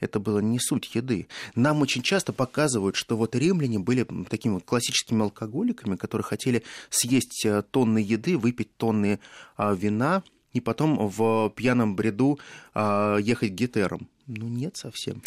это 0.00 0.18
было 0.18 0.40
не 0.40 0.58
суть 0.58 0.94
еды. 0.94 1.28
Нам 1.54 1.80
очень 1.80 2.02
часто 2.02 2.32
показывают, 2.32 2.96
что 2.96 3.16
вот 3.16 3.36
римляне 3.36 3.78
были 3.78 4.06
такими 4.28 4.54
вот 4.54 4.64
классическими 4.64 5.22
алкоголиками, 5.22 5.96
которые 5.96 6.24
хотели 6.24 6.64
съесть 6.90 7.44
э, 7.46 7.62
тонны 7.62 7.98
еды, 7.98 8.36
выпить 8.36 8.76
тонны 8.76 9.20
а, 9.56 9.72
вина, 9.74 10.22
и 10.54 10.60
потом 10.60 11.08
в 11.08 11.50
пьяном 11.50 11.94
бреду 11.96 12.38
э, 12.74 13.18
ехать 13.20 13.50
гетером. 13.50 14.08
Ну, 14.26 14.48
нет 14.48 14.76
совсем. 14.78 15.20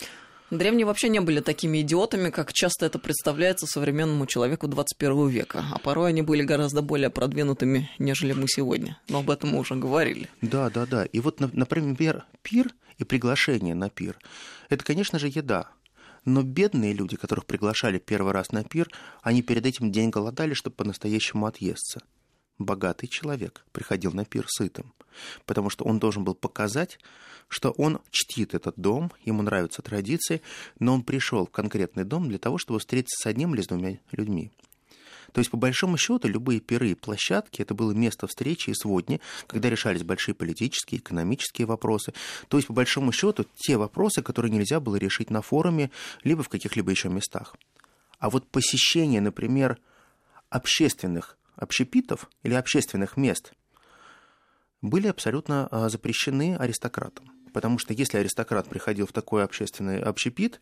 Древние 0.50 0.86
вообще 0.86 1.10
не 1.10 1.20
были 1.20 1.42
такими 1.42 1.82
идиотами, 1.82 2.30
как 2.30 2.54
часто 2.54 2.86
это 2.86 3.00
представляется 3.00 3.68
современному 3.68 4.26
человеку 4.26 4.70
21 4.70 5.28
века. 5.28 5.66
А 5.74 5.78
порой 5.78 6.10
они 6.10 6.22
были 6.22 6.44
гораздо 6.44 6.82
более 6.82 7.10
продвинутыми, 7.10 7.92
нежели 8.00 8.32
мы 8.32 8.48
сегодня. 8.48 8.98
Но 9.10 9.20
об 9.20 9.30
этом 9.30 9.50
мы 9.50 9.60
уже 9.60 9.76
говорили. 9.76 10.30
Да, 10.42 10.70
да, 10.70 10.86
да. 10.86 11.04
И 11.04 11.20
вот, 11.20 11.42
например, 11.42 12.26
пир 12.44 12.74
и 12.98 13.04
приглашение 13.04 13.76
на 13.76 13.90
пир– 13.90 14.18
это, 14.70 14.86
конечно 14.86 15.20
же, 15.20 15.28
еда. 15.28 15.70
Но 16.24 16.44
бедные 16.44 16.94
люди, 16.94 17.18
которых 17.18 17.46
приглашали 17.46 18.00
первый 18.00 18.32
раз 18.32 18.54
на 18.54 18.64
пир, 18.64 18.90
они 19.22 19.42
перед 19.42 19.66
этим 19.66 19.92
день 19.92 20.10
голодали, 20.10 20.54
чтобы 20.54 20.78
по-настоящему 20.78 21.46
отъесться 21.46 22.02
богатый 22.58 23.08
человек 23.08 23.66
приходил 23.72 24.12
на 24.12 24.26
пир 24.26 24.46
сытым, 24.48 24.94
потому 25.46 25.70
что 25.70 25.86
он 25.86 26.00
должен 26.00 26.24
был 26.24 26.36
показать, 26.36 27.00
что 27.48 27.72
он 27.72 28.00
чтит 28.12 28.54
этот 28.54 28.76
дом, 28.78 29.12
ему 29.24 29.42
нравятся 29.42 29.82
традиции, 29.82 30.42
но 30.80 30.94
он 30.94 31.04
пришел 31.04 31.46
в 31.46 31.52
конкретный 31.52 32.04
дом 32.04 32.28
для 32.28 32.40
того, 32.40 32.58
чтобы 32.58 32.80
встретиться 32.80 33.24
с 33.24 33.26
одним 33.26 33.56
или 33.56 33.62
с 33.62 33.68
двумя 33.68 34.00
людьми. 34.12 34.52
То 35.34 35.40
есть, 35.40 35.52
по 35.52 35.58
большому 35.58 35.98
счету, 35.98 36.28
любые 36.28 36.60
пиры 36.60 36.92
и 36.92 36.96
площадки– 36.96 37.62
это 37.64 37.74
было 37.74 37.92
место 37.92 38.28
встречи 38.28 38.70
и 38.70 38.74
сводни, 38.74 39.22
когда 39.46 39.70
решались 39.70 40.04
большие 40.04 40.34
политические, 40.34 41.00
экономические 41.00 41.68
вопросы. 41.68 42.14
То 42.48 42.58
есть, 42.58 42.68
по 42.68 42.74
большому 42.74 43.12
счету, 43.12 43.46
те 43.56 43.78
вопросы, 43.78 44.22
которые 44.22 44.52
нельзя 44.52 44.80
было 44.80 44.96
решить 44.96 45.30
на 45.30 45.42
форуме, 45.42 45.92
либо 46.24 46.44
в 46.44 46.50
каких-либо 46.50 46.92
еще 46.92 47.10
местах. 47.10 47.56
А 48.20 48.30
вот 48.30 48.48
посещение, 48.48 49.22
например, 49.22 49.78
общественных 50.50 51.37
общепитов 51.58 52.30
или 52.44 52.54
общественных 52.54 53.18
мест 53.18 53.54
были 54.82 55.08
абсолютно 55.08 55.68
а, 55.72 55.90
запрещены 55.90 56.56
аристократам. 56.56 57.32
Потому 57.54 57.80
что 57.80 57.94
если 57.94 58.18
аристократ 58.18 58.70
приходил 58.70 59.08
в 59.08 59.14
такой 59.14 59.44
общественный 59.44 60.00
общепит, 60.00 60.60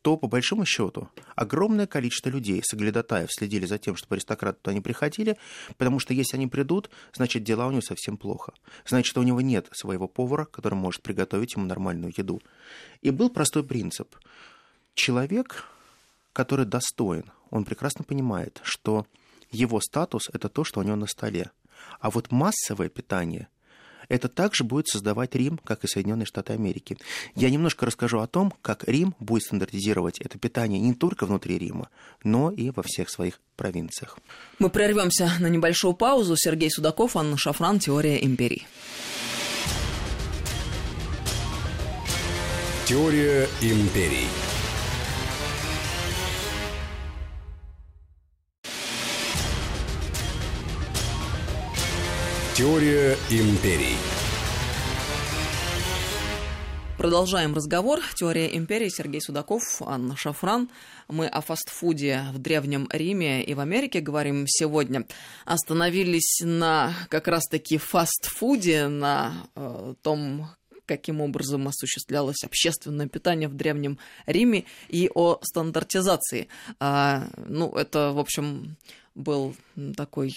то, 0.00 0.16
по 0.16 0.26
большому 0.26 0.64
счету, 0.64 1.10
огромное 1.34 1.86
количество 1.86 2.30
людей, 2.30 2.62
соглядатаев, 2.64 3.28
следили 3.30 3.66
за 3.66 3.78
тем, 3.78 3.96
чтобы 3.96 4.14
аристократы 4.14 4.58
туда 4.62 4.72
не 4.72 4.80
приходили, 4.80 5.36
потому 5.76 5.98
что 5.98 6.14
если 6.14 6.36
они 6.36 6.46
придут, 6.46 6.88
значит, 7.12 7.42
дела 7.42 7.66
у 7.66 7.72
него 7.72 7.82
совсем 7.82 8.16
плохо. 8.16 8.54
Значит, 8.86 9.18
у 9.18 9.22
него 9.22 9.40
нет 9.40 9.68
своего 9.72 10.08
повара, 10.08 10.46
который 10.46 10.76
может 10.76 11.02
приготовить 11.02 11.56
ему 11.56 11.66
нормальную 11.66 12.12
еду. 12.16 12.40
И 13.02 13.10
был 13.10 13.28
простой 13.28 13.64
принцип. 13.64 14.16
Человек, 14.94 15.64
который 16.32 16.64
достоин, 16.64 17.24
он 17.50 17.64
прекрасно 17.64 18.04
понимает, 18.04 18.60
что 18.62 19.06
его 19.50 19.80
статус– 19.80 20.28
это 20.32 20.48
то, 20.48 20.64
что 20.64 20.80
у 20.80 20.82
него 20.82 20.96
на 20.96 21.06
столе. 21.06 21.50
А 22.00 22.10
вот 22.10 22.30
массовое 22.30 22.88
питание– 22.88 23.48
это 24.10 24.28
также 24.28 24.64
будет 24.64 24.88
создавать 24.88 25.36
Рим, 25.36 25.56
как 25.58 25.84
и 25.84 25.86
Соединенные 25.86 26.26
Штаты 26.26 26.52
Америки. 26.52 26.98
Я 27.36 27.48
немножко 27.48 27.86
расскажу 27.86 28.18
о 28.18 28.26
том, 28.26 28.52
как 28.60 28.82
Рим 28.88 29.14
будет 29.20 29.44
стандартизировать 29.44 30.18
это 30.18 30.36
питание 30.36 30.80
не 30.80 30.94
только 30.94 31.26
внутри 31.26 31.58
Рима, 31.58 31.88
но 32.24 32.50
и 32.50 32.70
во 32.70 32.82
всех 32.82 33.08
своих 33.08 33.40
провинциях. 33.56 34.18
Мы 34.58 34.68
прервемся 34.68 35.30
на 35.38 35.46
небольшую 35.46 35.94
паузу. 35.94 36.34
Сергей 36.36 36.70
Судаков, 36.70 37.16
Анна 37.16 37.38
Шафран, 37.38 37.78
«Теория 37.78 38.22
империи». 38.24 38.66
Теория 42.84 43.48
империй. 43.62 44.26
Теория 52.60 53.16
империй. 53.30 53.96
Продолжаем 56.98 57.54
разговор. 57.54 58.00
Теория 58.14 58.54
империи. 58.54 58.90
Сергей 58.90 59.22
Судаков, 59.22 59.62
Анна 59.80 60.14
Шафран. 60.14 60.68
Мы 61.08 61.26
о 61.26 61.40
фастфуде 61.40 62.26
в 62.34 62.38
Древнем 62.38 62.86
Риме 62.92 63.42
и 63.42 63.54
в 63.54 63.60
Америке 63.60 64.00
говорим 64.00 64.44
сегодня. 64.46 65.06
Остановились 65.46 66.42
на 66.42 66.92
как 67.08 67.28
раз-таки 67.28 67.78
фастфуде, 67.78 68.88
на 68.88 69.32
э, 69.56 69.94
том, 70.02 70.50
каким 70.84 71.22
образом 71.22 71.66
осуществлялось 71.66 72.44
общественное 72.44 73.08
питание 73.08 73.48
в 73.48 73.54
Древнем 73.54 73.98
Риме 74.26 74.66
и 74.90 75.10
о 75.14 75.38
стандартизации. 75.40 76.48
А, 76.78 77.26
ну, 77.38 77.70
это, 77.70 78.12
в 78.12 78.18
общем, 78.18 78.76
был 79.14 79.56
такой 79.96 80.36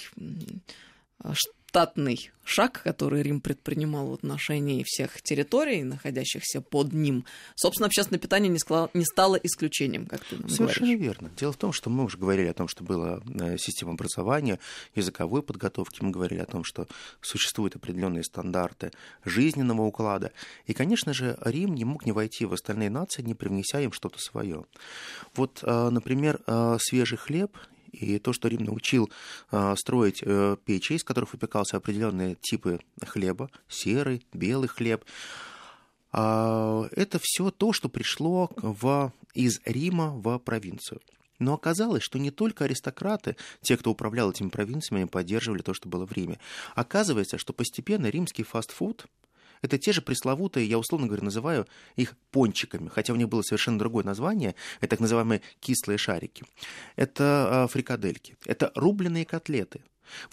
штатный 1.74 2.30
шаг, 2.44 2.82
который 2.84 3.24
Рим 3.24 3.42
предпринимал 3.42 4.10
в 4.10 4.14
отношении 4.14 4.84
всех 4.86 5.24
территорий, 5.24 5.84
находящихся 5.84 6.62
под 6.62 6.94
ним. 6.94 7.26
Собственно, 7.56 7.88
общественное 7.88 8.20
питание 8.20 8.50
не, 8.50 8.60
скла... 8.60 8.92
не 8.94 9.04
стало 9.04 9.38
исключением, 9.38 10.06
как 10.06 10.24
ты 10.24 10.36
нам 10.36 10.50
Совершенно 10.50 10.92
говоришь. 10.92 11.04
верно. 11.04 11.32
Дело 11.36 11.52
в 11.52 11.58
том, 11.58 11.74
что 11.74 11.90
мы 11.90 12.04
уже 12.04 12.20
говорили 12.20 12.48
о 12.48 12.54
том, 12.54 12.68
что 12.68 12.84
была 12.84 13.22
э, 13.26 13.58
система 13.58 13.94
образования, 13.94 14.60
языковой 14.94 15.42
подготовки, 15.42 16.04
мы 16.04 16.12
говорили 16.12 16.42
о 16.42 16.46
том, 16.46 16.64
что 16.64 16.88
существуют 17.22 17.76
определенные 17.76 18.24
стандарты 18.24 18.92
жизненного 19.26 19.82
уклада. 19.82 20.32
И, 20.68 20.74
конечно 20.74 21.12
же, 21.12 21.40
Рим 21.42 21.74
не 21.74 21.86
мог 21.86 22.06
не 22.06 22.12
войти 22.12 22.46
в 22.46 22.54
остальные 22.54 22.92
нации, 22.92 23.24
не 23.24 23.34
привнеся 23.34 23.80
им 23.80 23.92
что-то 23.94 24.20
свое. 24.20 24.66
Вот, 25.34 25.64
э, 25.64 25.90
например, 25.90 26.40
э, 26.46 26.78
свежий 26.80 27.18
хлеб 27.18 27.58
и 27.94 28.20
то, 28.20 28.34
что 28.34 28.48
Рим 28.48 28.64
научил 28.64 29.10
а, 29.52 29.76
строить 29.76 30.22
э, 30.22 30.58
печи, 30.66 30.96
из 30.96 31.04
которых 31.04 31.34
выпекался 31.34 31.78
определенные 31.78 32.36
типы 32.36 32.80
хлеба, 33.06 33.50
серый, 33.70 34.26
белый 34.34 34.68
хлеб, 34.68 35.06
а, 36.12 36.88
это 36.92 37.20
все 37.22 37.52
то, 37.52 37.72
что 37.74 37.90
пришло 37.90 38.50
в, 38.58 39.14
из 39.34 39.62
Рима 39.66 40.10
в 40.10 40.38
провинцию. 40.40 41.02
Но 41.40 41.56
оказалось, 41.56 42.04
что 42.04 42.20
не 42.20 42.32
только 42.32 42.66
аристократы, 42.66 43.36
те, 43.62 43.76
кто 43.78 43.92
управлял 43.92 44.32
этими 44.32 44.50
провинциями, 44.50 45.06
поддерживали 45.06 45.62
то, 45.62 45.74
что 45.74 45.90
было 45.90 46.06
в 46.06 46.12
Риме. 46.14 46.40
Оказывается, 46.76 47.38
что 47.38 47.54
постепенно 47.54 48.08
римский 48.08 48.44
фастфуд 48.44 49.08
это 49.64 49.80
те 49.80 49.94
же 49.94 50.02
пресловутые, 50.02 50.68
я 50.68 50.78
условно 50.78 51.08
говоря, 51.08 51.24
называю 51.24 51.66
их 51.96 52.16
пончиками, 52.32 52.90
хотя 52.90 53.14
у 53.14 53.16
них 53.16 53.30
было 53.30 53.42
совершенно 53.42 53.80
другое 53.80 54.04
название, 54.04 54.56
это 54.82 54.90
так 54.92 55.00
называемые 55.00 55.42
кислые 55.60 55.98
шарики. 55.98 56.44
Это 56.98 57.64
а, 57.64 57.68
фрикадельки, 57.68 58.36
это 58.46 58.72
рубленые 58.76 59.26
котлеты. 59.26 59.82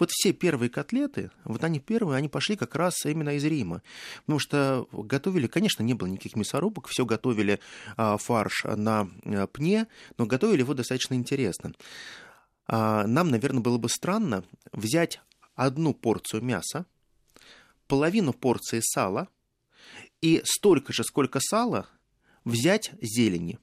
Вот 0.00 0.10
все 0.10 0.32
первые 0.32 0.68
котлеты, 0.68 1.30
вот 1.44 1.62
они 1.62 1.78
первые, 1.78 2.18
они 2.18 2.28
пошли 2.28 2.56
как 2.56 2.74
раз 2.74 3.06
именно 3.06 3.36
из 3.36 3.44
Рима. 3.44 3.82
Потому 4.26 4.40
что 4.40 4.88
готовили, 4.92 5.46
конечно, 5.46 5.84
не 5.84 5.94
было 5.94 6.08
никаких 6.08 6.34
мясорубок, 6.34 6.88
все 6.88 7.06
готовили 7.06 7.60
а, 7.96 8.16
фарш 8.16 8.64
на 8.64 9.08
а, 9.24 9.46
пне, 9.46 9.86
но 10.18 10.26
готовили 10.26 10.60
его 10.60 10.74
достаточно 10.74 11.14
интересно. 11.14 11.72
Нам, 12.68 13.30
наверное, 13.30 13.62
было 13.62 13.78
бы 13.78 13.88
странно 13.88 14.44
взять 14.70 15.20
одну 15.56 15.92
порцию 15.92 16.42
мяса, 16.42 16.86
половину 17.90 18.32
порции 18.32 18.80
сала 18.80 19.28
и 20.20 20.42
столько 20.44 20.92
же, 20.92 21.02
сколько 21.02 21.40
сала, 21.40 21.88
взять 22.44 22.92
зелени. 23.02 23.58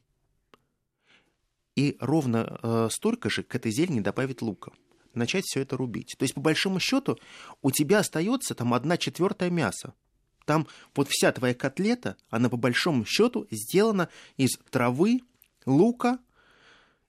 И 1.78 1.96
ровно 2.02 2.60
э, 2.62 2.90
столько 2.92 3.30
же 3.30 3.44
к 3.44 3.56
этой 3.56 3.72
зелени 3.72 4.02
добавить 4.02 4.42
лука. 4.42 4.74
Начать 5.14 5.46
все 5.46 5.62
это 5.62 5.78
рубить. 5.78 6.16
То 6.18 6.24
есть, 6.24 6.34
по 6.34 6.42
большому 6.42 6.82
счету, 6.82 7.18
у 7.62 7.72
тебя 7.72 8.00
остается 8.00 8.54
там 8.54 8.74
одна 8.74 8.98
четвертая 8.98 9.50
мяса. 9.50 9.94
Там 10.44 10.68
вот 10.94 11.08
вся 11.10 11.32
твоя 11.32 11.54
котлета, 11.54 12.18
она 12.30 12.50
по 12.50 12.58
большому 12.58 13.06
счету 13.06 13.48
сделана 13.50 14.10
из 14.36 14.58
травы, 14.70 15.22
лука, 15.66 16.20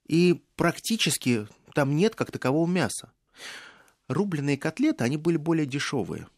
и 0.06 0.40
практически 0.54 1.48
там 1.74 1.96
нет 1.96 2.14
как 2.14 2.30
такового 2.30 2.70
мяса. 2.70 3.12
Рубленые 4.06 4.56
котлеты, 4.56 5.02
они 5.02 5.16
были 5.16 5.36
более 5.36 5.66
дешевые– 5.66 6.28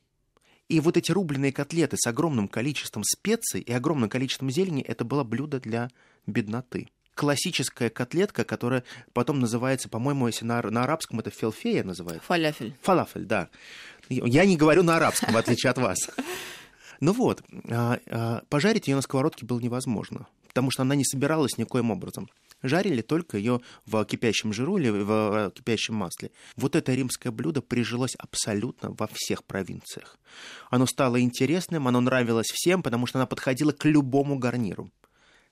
и 0.71 0.79
вот 0.79 0.97
эти 0.97 1.11
рубленые 1.11 1.53
котлеты 1.53 1.97
с 1.99 2.07
огромным 2.07 2.47
количеством 2.47 3.03
специй 3.03 3.61
и 3.61 3.73
огромным 3.73 4.09
количеством 4.09 4.51
зелени, 4.51 4.83
это 4.83 5.05
было 5.05 5.25
блюдо 5.25 5.59
для 5.61 5.91
бедноты. 6.27 6.89
Классическая 7.15 7.91
котлетка, 7.91 8.45
которая 8.45 8.85
потом 9.13 9.41
называется, 9.41 9.89
по-моему, 9.89 10.29
если 10.29 10.45
на, 10.45 10.63
на 10.63 10.85
арабском 10.85 11.19
это 11.19 11.31
филфея 11.31 11.83
называется. 11.83 12.25
Фалафель. 12.25 12.75
Фалафель, 12.83 13.25
да. 13.25 13.49
Я 14.09 14.47
не 14.47 14.57
говорю 14.57 14.85
на 14.85 14.97
арабском, 14.97 15.35
в 15.35 15.37
отличие 15.37 15.71
от 15.71 15.79
вас. 15.79 15.99
Ну 17.03 17.15
вот, 17.15 17.43
а, 17.71 17.99
а, 18.11 18.43
пожарить 18.51 18.87
ее 18.87 18.95
на 18.95 19.01
сковородке 19.01 19.47
было 19.47 19.59
невозможно, 19.59 20.27
потому 20.49 20.71
что 20.71 20.83
она 20.83 20.95
не 20.95 21.05
собиралась 21.07 21.57
никоим 21.57 21.91
образом 21.91 22.29
жарили 22.63 23.03
только 23.03 23.39
ее 23.39 23.61
в 23.87 24.05
кипящем 24.05 24.53
жиру 24.53 24.79
или 24.79 24.91
в 24.91 25.53
кипящем 25.55 25.95
масле. 25.95 26.31
Вот 26.57 26.77
это 26.77 26.95
римское 26.95 27.33
блюдо 27.33 27.63
прижилось 27.63 28.15
абсолютно 28.17 28.91
во 28.93 29.09
всех 29.13 29.45
провинциях. 29.45 30.19
Оно 30.71 30.87
стало 30.87 31.21
интересным, 31.21 31.89
оно 31.89 32.01
нравилось 32.01 32.49
всем, 32.53 32.83
потому 32.83 33.07
что 33.07 33.19
оно 33.19 33.27
подходило 33.27 33.73
к 33.73 33.85
любому 33.85 34.39
гарниру. 34.39 34.91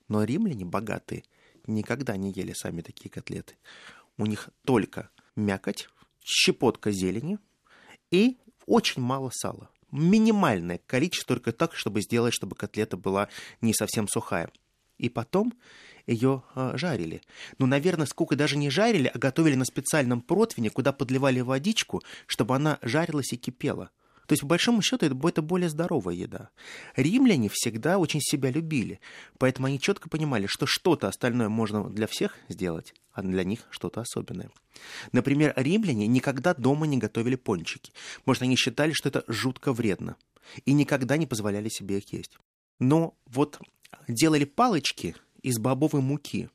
Но 0.09 0.25
римляне 0.25 0.65
богатые 0.65 1.25
никогда 1.67 2.17
не 2.17 2.33
ели 2.33 2.53
сами 2.53 2.81
такие 2.81 3.11
котлеты. 3.11 3.57
У 4.17 4.27
них 4.27 4.49
только 4.65 5.11
мякоть, 5.37 5.89
щепотка 6.25 6.91
зелени 6.91 7.39
и 8.11 8.39
очень 8.67 9.03
мало 9.03 9.31
сала. 9.33 9.71
Минимальное 9.91 10.81
количество, 10.87 11.37
только 11.37 11.53
так, 11.53 11.75
чтобы 11.75 12.03
сделать, 12.03 12.35
чтобы 12.35 12.57
котлета 12.57 12.97
была 12.97 13.29
не 13.63 13.73
совсем 13.73 14.07
сухая. 14.09 14.51
И 14.99 15.09
потом 15.09 15.55
ее 16.09 16.43
а, 16.55 16.77
жарили. 16.77 17.21
Ну, 17.59 17.67
наверное, 17.67 18.07
сколько 18.07 18.35
даже 18.35 18.57
не 18.57 18.71
жарили, 18.71 19.11
а 19.13 19.19
готовили 19.19 19.55
на 19.55 19.65
специальном 19.65 20.23
противне, 20.23 20.71
куда 20.71 20.93
подливали 20.93 21.41
водичку, 21.41 22.03
чтобы 22.27 22.57
она 22.57 22.79
жарилась 22.83 23.33
и 23.33 23.37
кипела. 23.37 23.91
То 24.27 24.33
есть, 24.33 24.43
по 24.43 24.49
большому 24.49 24.83
счету, 24.83 25.07
это, 25.07 25.29
это 25.29 25.43
более 25.43 25.69
здоровая 25.69 26.15
еда. 26.15 26.51
Римляне 26.97 27.49
всегда 27.53 27.99
очень 27.99 28.21
себя 28.21 28.51
любили, 28.51 29.01
поэтому 29.39 29.69
они 29.69 29.81
четко 29.81 30.09
понимали, 30.09 30.47
что 30.47 30.67
что-то 30.67 31.09
остальное 31.09 31.49
можно 31.49 31.89
для 31.89 32.07
всех 32.07 32.37
сделать, 32.49 32.95
а 33.13 33.23
для 33.23 33.45
них 33.45 33.61
что-то 33.71 34.01
особенное. 34.01 34.51
Например, 35.13 35.53
римляне 35.57 36.07
никогда 36.07 36.55
дома 36.55 36.87
не 36.87 36.99
готовили 36.99 37.37
пончики, 37.37 37.93
что 38.33 38.45
они 38.45 38.57
считали, 38.57 38.93
что 38.93 39.09
это 39.09 39.25
жутко 39.29 39.73
вредно, 39.73 40.17
и 40.65 40.73
никогда 40.73 41.17
не 41.17 41.27
позволяли 41.27 41.69
себе 41.69 41.99
их 41.99 42.13
есть. 42.13 42.39
Но 42.79 43.15
вот 43.27 43.59
делали 44.09 44.45
палочки– 44.45 45.15
из 45.43 45.59
бобовой 45.59 46.01
муки. 46.01 46.51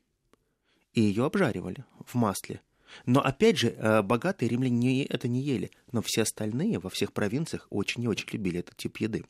И 0.94 1.02
ее 1.02 1.26
обжаривали 1.26 1.86
в 2.06 2.16
масле. 2.16 2.62
Но 3.06 3.22
опять 3.22 3.58
же, 3.58 3.70
э, 3.70 4.02
богатые 4.02 4.50
римляне 4.50 5.06
это 5.06 5.28
не 5.28 5.42
ели, 5.42 5.72
но 5.92 6.02
все 6.02 6.22
остальные 6.22 6.80
во 6.80 6.90
всех 6.90 7.12
провинциях 7.14 7.68
очень 7.70 8.04
и 8.04 8.08
очень 8.08 8.28
любили 8.32 8.60
этот 8.60 8.78
тип 8.78 8.98
еды. 8.98 9.26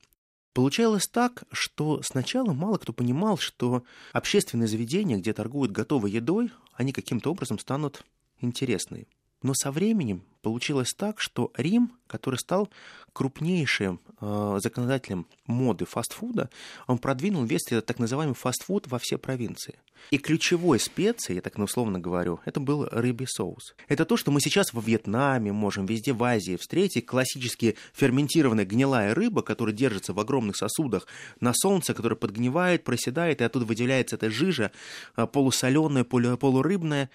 Получалось 0.54 1.08
так, 1.08 1.46
что 1.52 2.02
сначала 2.04 2.54
мало 2.54 2.78
кто 2.78 2.94
понимал, 2.94 3.38
что 3.38 3.84
общественные 4.12 4.68
заведения, 4.68 5.18
где 5.18 5.34
торгуют 5.34 5.72
готовой 5.72 6.12
едой, 6.12 6.52
они 6.74 6.92
каким-то 6.92 7.32
образом 7.32 7.58
станут 7.58 8.04
интересны. 8.40 9.08
Но 9.44 9.54
со 9.54 9.72
временем 9.72 10.24
получилось 10.42 10.94
так, 10.98 11.20
что 11.20 11.52
Рим, 11.56 11.94
который 12.08 12.36
стал 12.36 12.70
крупнейшим 13.14 14.00
э, 14.20 14.60
законодателем 14.62 15.28
моды 15.46 15.86
фастфуда, 15.86 16.50
он 16.88 16.98
продвинул 16.98 17.44
весь 17.44 17.66
этот 17.68 17.86
так 17.86 18.00
называемый 18.00 18.36
фастфуд 18.36 18.88
во 18.88 19.00
все 19.00 19.18
провинции. 19.18 19.80
И 20.12 20.18
ключевой 20.18 20.80
специей, 20.80 21.38
я 21.38 21.42
так 21.42 21.58
условно 21.60 22.00
говорю, 22.00 22.40
это 22.46 22.60
был 22.60 22.88
рыбий 22.92 23.28
соус. 23.28 23.76
Это 23.88 24.06
то, 24.06 24.18
что 24.18 24.32
мы 24.32 24.42
сейчас 24.42 24.74
во 24.74 24.82
Вьетнаме 24.82 25.52
можем, 25.52 25.86
везде 25.86 26.14
в 26.14 26.24
Азии 26.24 26.58
встретить, 26.58 27.06
классические 27.06 27.76
ферментированная 27.94 28.66
гнилая 28.66 29.14
рыба, 29.14 29.44
которая 29.44 29.76
держится 29.76 30.14
в 30.14 30.20
огромных 30.20 30.58
сосудах 30.58 31.08
на 31.40 31.54
солнце, 31.54 31.94
которая 31.94 32.18
подгнивает, 32.18 32.84
проседает, 32.84 33.42
и 33.42 33.44
оттуда 33.44 33.66
выделяется 33.66 34.16
эта 34.16 34.30
жижа 34.30 34.72
э, 35.16 35.28
полусоленая, 35.28 36.04
полурыбная. 36.04 37.10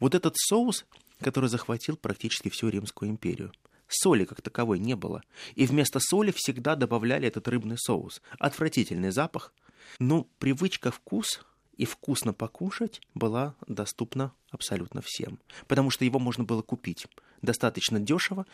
Вот 0.00 0.14
этот 0.14 0.34
соус 0.36 0.84
который 1.22 1.48
захватил 1.48 1.96
практически 1.96 2.48
всю 2.48 2.68
Римскую 2.68 3.10
империю. 3.10 3.52
Соли 3.88 4.24
как 4.24 4.40
таковой 4.40 4.78
не 4.78 4.96
было, 4.96 5.22
и 5.54 5.66
вместо 5.66 6.00
соли 6.00 6.32
всегда 6.34 6.76
добавляли 6.76 7.28
этот 7.28 7.48
рыбный 7.48 7.76
соус. 7.78 8.22
Отвратительный 8.38 9.10
запах, 9.10 9.52
но 9.98 10.24
привычка 10.38 10.90
вкус 10.90 11.44
и 11.76 11.84
вкусно 11.84 12.32
покушать 12.32 13.00
была 13.14 13.54
доступна 13.66 14.32
абсолютно 14.50 15.02
всем, 15.04 15.38
потому 15.66 15.90
что 15.90 16.04
его 16.04 16.18
можно 16.18 16.44
было 16.44 16.62
купить 16.62 17.06
достаточно 17.42 17.98
дешево, 17.98 18.46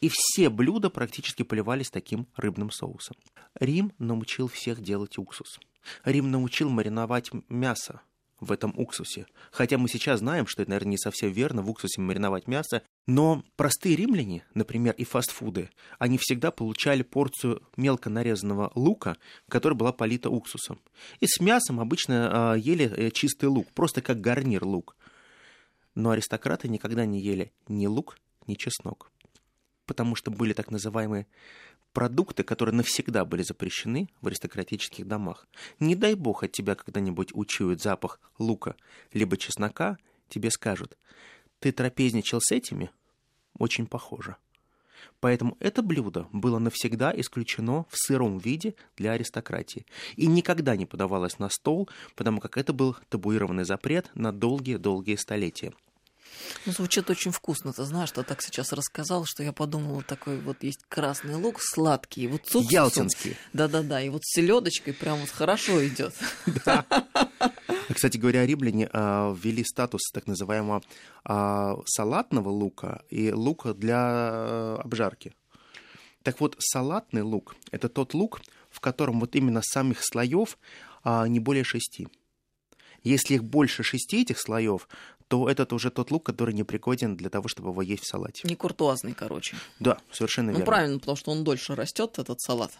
и 0.00 0.10
все 0.12 0.50
блюда 0.50 0.90
практически 0.90 1.42
поливались 1.42 1.90
таким 1.90 2.26
рыбным 2.36 2.70
соусом. 2.70 3.16
Рим 3.54 3.92
научил 3.98 4.48
всех 4.48 4.82
делать 4.82 5.16
уксус. 5.16 5.58
Рим 6.04 6.30
научил 6.30 6.68
мариновать 6.68 7.30
мясо 7.48 8.00
в 8.42 8.50
этом 8.50 8.74
уксусе. 8.76 9.26
Хотя 9.52 9.78
мы 9.78 9.88
сейчас 9.88 10.18
знаем, 10.18 10.48
что 10.48 10.62
это, 10.62 10.72
наверное, 10.72 10.90
не 10.90 10.98
совсем 10.98 11.30
верно, 11.30 11.62
в 11.62 11.70
уксусе 11.70 12.00
мариновать 12.00 12.48
мясо. 12.48 12.82
Но 13.06 13.44
простые 13.54 13.94
римляне, 13.94 14.44
например, 14.52 14.94
и 14.98 15.04
фастфуды, 15.04 15.70
они 16.00 16.18
всегда 16.18 16.50
получали 16.50 17.02
порцию 17.02 17.62
мелко 17.76 18.10
нарезанного 18.10 18.72
лука, 18.74 19.16
которая 19.48 19.78
была 19.78 19.92
полита 19.92 20.28
уксусом. 20.28 20.80
И 21.20 21.26
с 21.28 21.38
мясом 21.38 21.78
обычно 21.78 22.56
э, 22.56 22.58
ели 22.58 22.90
э, 22.90 23.10
чистый 23.12 23.44
лук, 23.44 23.68
просто 23.74 24.02
как 24.02 24.20
гарнир 24.20 24.64
лук. 24.64 24.96
Но 25.94 26.10
аристократы 26.10 26.68
никогда 26.68 27.06
не 27.06 27.20
ели 27.20 27.52
ни 27.68 27.86
лук, 27.86 28.18
ни 28.48 28.54
чеснок. 28.54 29.12
Потому 29.86 30.16
что 30.16 30.32
были 30.32 30.52
так 30.52 30.72
называемые 30.72 31.28
продукты, 31.92 32.42
которые 32.42 32.74
навсегда 32.74 33.24
были 33.24 33.42
запрещены 33.42 34.08
в 34.20 34.26
аристократических 34.26 35.06
домах. 35.06 35.46
Не 35.78 35.94
дай 35.94 36.14
бог 36.14 36.42
от 36.42 36.52
тебя 36.52 36.74
когда-нибудь 36.74 37.30
учуют 37.34 37.82
запах 37.82 38.20
лука 38.38 38.76
либо 39.12 39.36
чеснока, 39.36 39.98
тебе 40.28 40.50
скажут, 40.50 40.96
ты 41.58 41.72
трапезничал 41.72 42.40
с 42.40 42.50
этими? 42.50 42.90
Очень 43.58 43.86
похоже. 43.86 44.36
Поэтому 45.20 45.56
это 45.60 45.82
блюдо 45.82 46.26
было 46.32 46.58
навсегда 46.58 47.12
исключено 47.14 47.86
в 47.88 47.96
сыром 47.96 48.38
виде 48.38 48.74
для 48.96 49.12
аристократии 49.12 49.86
и 50.16 50.26
никогда 50.26 50.76
не 50.76 50.86
подавалось 50.86 51.38
на 51.38 51.48
стол, 51.48 51.88
потому 52.16 52.40
как 52.40 52.56
это 52.56 52.72
был 52.72 52.96
табуированный 53.08 53.64
запрет 53.64 54.10
на 54.14 54.32
долгие-долгие 54.32 55.16
столетия. 55.16 55.72
Ну, 56.66 56.72
звучит 56.72 57.10
очень 57.10 57.32
вкусно. 57.32 57.72
Ты 57.72 57.84
знаешь, 57.84 58.08
что 58.08 58.22
так 58.22 58.42
сейчас 58.42 58.72
рассказал, 58.72 59.24
что 59.24 59.42
я 59.42 59.52
подумала, 59.52 60.02
такой 60.02 60.38
вот 60.38 60.62
есть 60.62 60.80
красный 60.88 61.34
лук 61.34 61.60
сладкий, 61.60 62.26
вот 62.28 62.46
с 62.46 62.54
Ялтинский. 62.54 63.36
Да-да-да, 63.52 64.00
и 64.00 64.08
вот 64.08 64.24
с 64.24 64.34
селедочкой 64.34 64.94
прям 64.94 65.18
вот 65.18 65.30
хорошо 65.30 65.84
идет. 65.86 66.14
Да. 66.64 66.84
Кстати 67.92 68.16
говоря, 68.16 68.46
римляне 68.46 68.88
а, 68.92 69.34
ввели 69.34 69.64
статус 69.64 70.02
так 70.12 70.26
называемого 70.26 70.82
а, 71.24 71.76
салатного 71.86 72.48
лука 72.48 73.02
и 73.10 73.32
лука 73.32 73.74
для 73.74 73.98
а, 73.98 74.80
обжарки. 74.82 75.34
Так 76.22 76.40
вот, 76.40 76.56
салатный 76.58 77.22
лук– 77.22 77.56
это 77.70 77.88
тот 77.88 78.14
лук, 78.14 78.40
в 78.70 78.80
котором 78.80 79.20
вот 79.20 79.34
именно 79.34 79.60
самих 79.62 80.04
слоев 80.04 80.58
а, 81.02 81.26
не 81.26 81.40
более 81.40 81.64
шести. 81.64 82.08
Если 83.02 83.34
их 83.34 83.44
больше 83.44 83.82
шести 83.82 84.22
этих 84.22 84.38
слоев, 84.38 84.88
то 85.32 85.48
этот 85.48 85.72
уже 85.72 85.90
тот 85.90 86.10
лук, 86.10 86.26
который 86.26 86.52
не 86.52 86.62
пригоден 86.62 87.16
для 87.16 87.30
того, 87.30 87.48
чтобы 87.48 87.70
его 87.70 87.80
есть 87.80 88.02
в 88.02 88.06
салате. 88.06 88.46
Не 88.46 88.54
куртуазный, 88.54 89.14
короче. 89.14 89.56
Да, 89.80 89.96
совершенно 90.12 90.48
ну, 90.52 90.58
верно. 90.58 90.64
Ну, 90.64 90.66
правильно, 90.66 90.98
потому 90.98 91.16
что 91.16 91.30
он 91.30 91.42
дольше 91.42 91.74
растет, 91.74 92.18
этот 92.18 92.38
салат. 92.38 92.70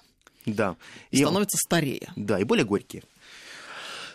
Да. 0.45 0.77
И, 1.11 1.17
и 1.17 1.23
становится 1.23 1.57
старее. 1.57 2.12
Да, 2.15 2.38
и 2.38 2.45
более 2.45 2.67
горький. 2.67 3.05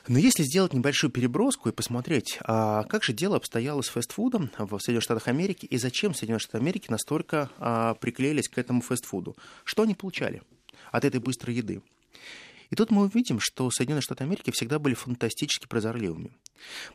Но 0.08 0.20
если 0.20 0.44
сделать 0.44 0.74
небольшую 0.74 1.10
переброску 1.10 1.70
и 1.70 1.72
посмотреть, 1.72 2.38
а 2.44 2.84
как 2.84 3.04
же 3.04 3.12
дело 3.12 3.38
обстояло 3.38 3.82
с 3.82 3.88
фастфудом 3.88 4.52
в 4.60 4.78
Соединенных 4.78 5.04
Штатах 5.04 5.28
Америки 5.30 5.66
и 5.66 5.80
зачем 5.80 6.14
Соединенные 6.14 6.40
Штаты 6.40 6.58
Америки 6.60 6.92
настолько 6.92 7.50
а, 7.58 7.96
приклеились 7.96 8.50
к 8.50 8.60
этому 8.60 8.82
фастфуду, 8.82 9.36
что 9.64 9.82
они 9.82 9.96
получали 9.96 10.44
от 10.92 11.06
этой 11.06 11.20
быстрой 11.20 11.56
еды? 11.56 11.82
И 12.70 12.76
тут 12.76 12.92
мы 12.92 13.04
увидим, 13.04 13.40
что 13.40 13.70
Соединенные 13.72 14.02
Штаты 14.02 14.24
Америки 14.24 14.52
всегда 14.52 14.80
были 14.80 14.94
фантастически 14.94 15.68
прозорливыми. 15.68 16.32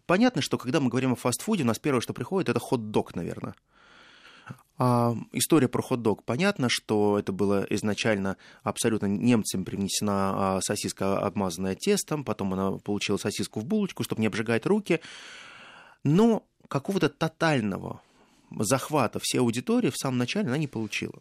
Понятно, 0.06 0.42
что 0.42 0.58
когда 0.58 0.80
мы 0.80 0.90
говорим 0.90 1.12
о 1.12 1.16
фастфуде, 1.16 1.62
у 1.62 1.66
нас 1.66 1.78
первое, 1.78 2.00
что 2.00 2.12
приходит, 2.12 2.48
это 2.48 2.58
хот-дог, 2.58 3.14
наверное. 3.14 3.54
А, 4.78 5.14
история 5.32 5.68
про 5.68 5.82
хот-дог. 5.82 6.24
Понятно, 6.24 6.68
что 6.68 7.18
это 7.18 7.32
было 7.32 7.66
изначально 7.70 8.36
абсолютно 8.62 9.06
немцам 9.06 9.64
принесена 9.64 10.56
а, 10.56 10.60
сосиска, 10.60 11.18
обмазанная 11.18 11.76
тестом, 11.76 12.24
потом 12.24 12.52
она 12.54 12.72
получила 12.78 13.16
сосиску 13.16 13.60
в 13.60 13.64
булочку, 13.64 14.02
чтобы 14.02 14.20
не 14.20 14.26
обжигать 14.26 14.66
руки. 14.66 15.00
Но 16.04 16.44
какого-то 16.68 17.08
тотального 17.08 18.00
захвата 18.58 19.18
всей 19.22 19.38
аудитории 19.38 19.90
в 19.90 19.96
самом 19.96 20.18
начале 20.18 20.48
она 20.48 20.58
не 20.58 20.66
получила. 20.66 21.20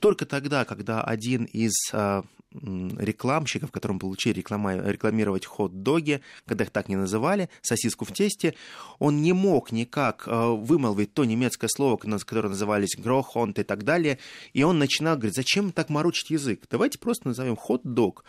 Только 0.00 0.26
тогда, 0.26 0.64
когда 0.64 1.02
один 1.02 1.44
из 1.44 1.72
а, 1.92 2.24
рекламщиков, 2.52 3.70
которым 3.70 3.98
получили 3.98 4.34
реклама, 4.34 4.76
рекламировать 4.76 5.46
хот-доги, 5.46 6.20
когда 6.46 6.64
их 6.64 6.70
так 6.70 6.88
не 6.88 6.96
называли, 6.96 7.48
сосиску 7.62 8.04
в 8.04 8.12
тесте, 8.12 8.54
он 8.98 9.22
не 9.22 9.32
мог 9.32 9.72
никак 9.72 10.24
а, 10.26 10.50
вымолвить 10.50 11.14
то 11.14 11.24
немецкое 11.24 11.68
слово, 11.72 11.96
которое 11.96 12.48
назывались 12.48 12.96
грохонт 12.96 13.58
и 13.58 13.62
так 13.62 13.84
далее, 13.84 14.18
и 14.52 14.62
он 14.62 14.78
начинал 14.78 15.16
говорить, 15.16 15.36
зачем 15.36 15.72
так 15.72 15.90
морочить 15.90 16.30
язык, 16.30 16.64
давайте 16.70 16.98
просто 16.98 17.28
назовем 17.28 17.56
хот-дог. 17.56 18.24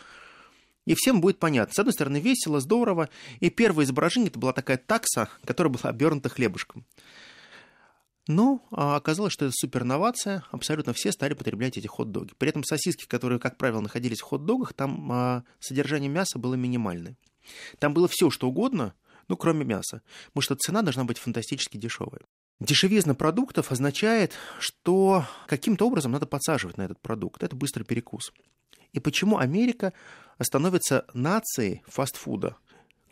И 0.84 0.94
всем 0.96 1.20
будет 1.20 1.38
понятно. 1.38 1.72
С 1.72 1.78
одной 1.78 1.92
стороны, 1.92 2.18
весело, 2.18 2.58
здорово. 2.58 3.08
И 3.38 3.50
первое 3.50 3.84
изображение 3.84 4.30
это 4.30 4.40
была 4.40 4.52
такая 4.52 4.78
такса, 4.78 5.28
которая 5.44 5.72
была 5.72 5.90
обернута 5.90 6.28
хлебушком. 6.28 6.84
Но 8.28 8.64
а, 8.70 8.96
оказалось, 8.96 9.32
что 9.32 9.46
это 9.46 9.54
суперновация, 9.56 10.44
абсолютно 10.50 10.92
все 10.92 11.10
стали 11.10 11.34
потреблять 11.34 11.76
эти 11.76 11.88
хот-доги. 11.88 12.32
При 12.38 12.48
этом 12.48 12.62
сосиски, 12.62 13.06
которые, 13.06 13.40
как 13.40 13.56
правило, 13.56 13.80
находились 13.80 14.20
в 14.20 14.24
хот-догах, 14.24 14.74
там 14.74 15.10
а, 15.10 15.44
содержание 15.58 16.08
мяса 16.08 16.38
было 16.38 16.54
минимальное. 16.54 17.16
Там 17.80 17.92
было 17.94 18.06
все, 18.08 18.30
что 18.30 18.48
угодно, 18.48 18.94
ну, 19.26 19.36
кроме 19.36 19.64
мяса, 19.64 20.02
потому 20.26 20.42
что 20.42 20.54
цена 20.54 20.82
должна 20.82 21.04
быть 21.04 21.18
фантастически 21.18 21.76
дешевая. 21.76 22.20
Дешевизна 22.60 23.14
продуктов 23.14 23.72
означает, 23.72 24.34
что 24.60 25.26
каким-то 25.48 25.86
образом 25.86 26.12
надо 26.12 26.26
подсаживать 26.26 26.76
на 26.76 26.82
этот 26.82 27.00
продукт. 27.00 27.42
Это 27.42 27.56
быстрый 27.56 27.82
перекус. 27.82 28.32
И 28.92 29.00
почему 29.00 29.38
Америка 29.38 29.92
становится 30.40 31.06
нацией 31.12 31.82
фастфуда? 31.88 32.56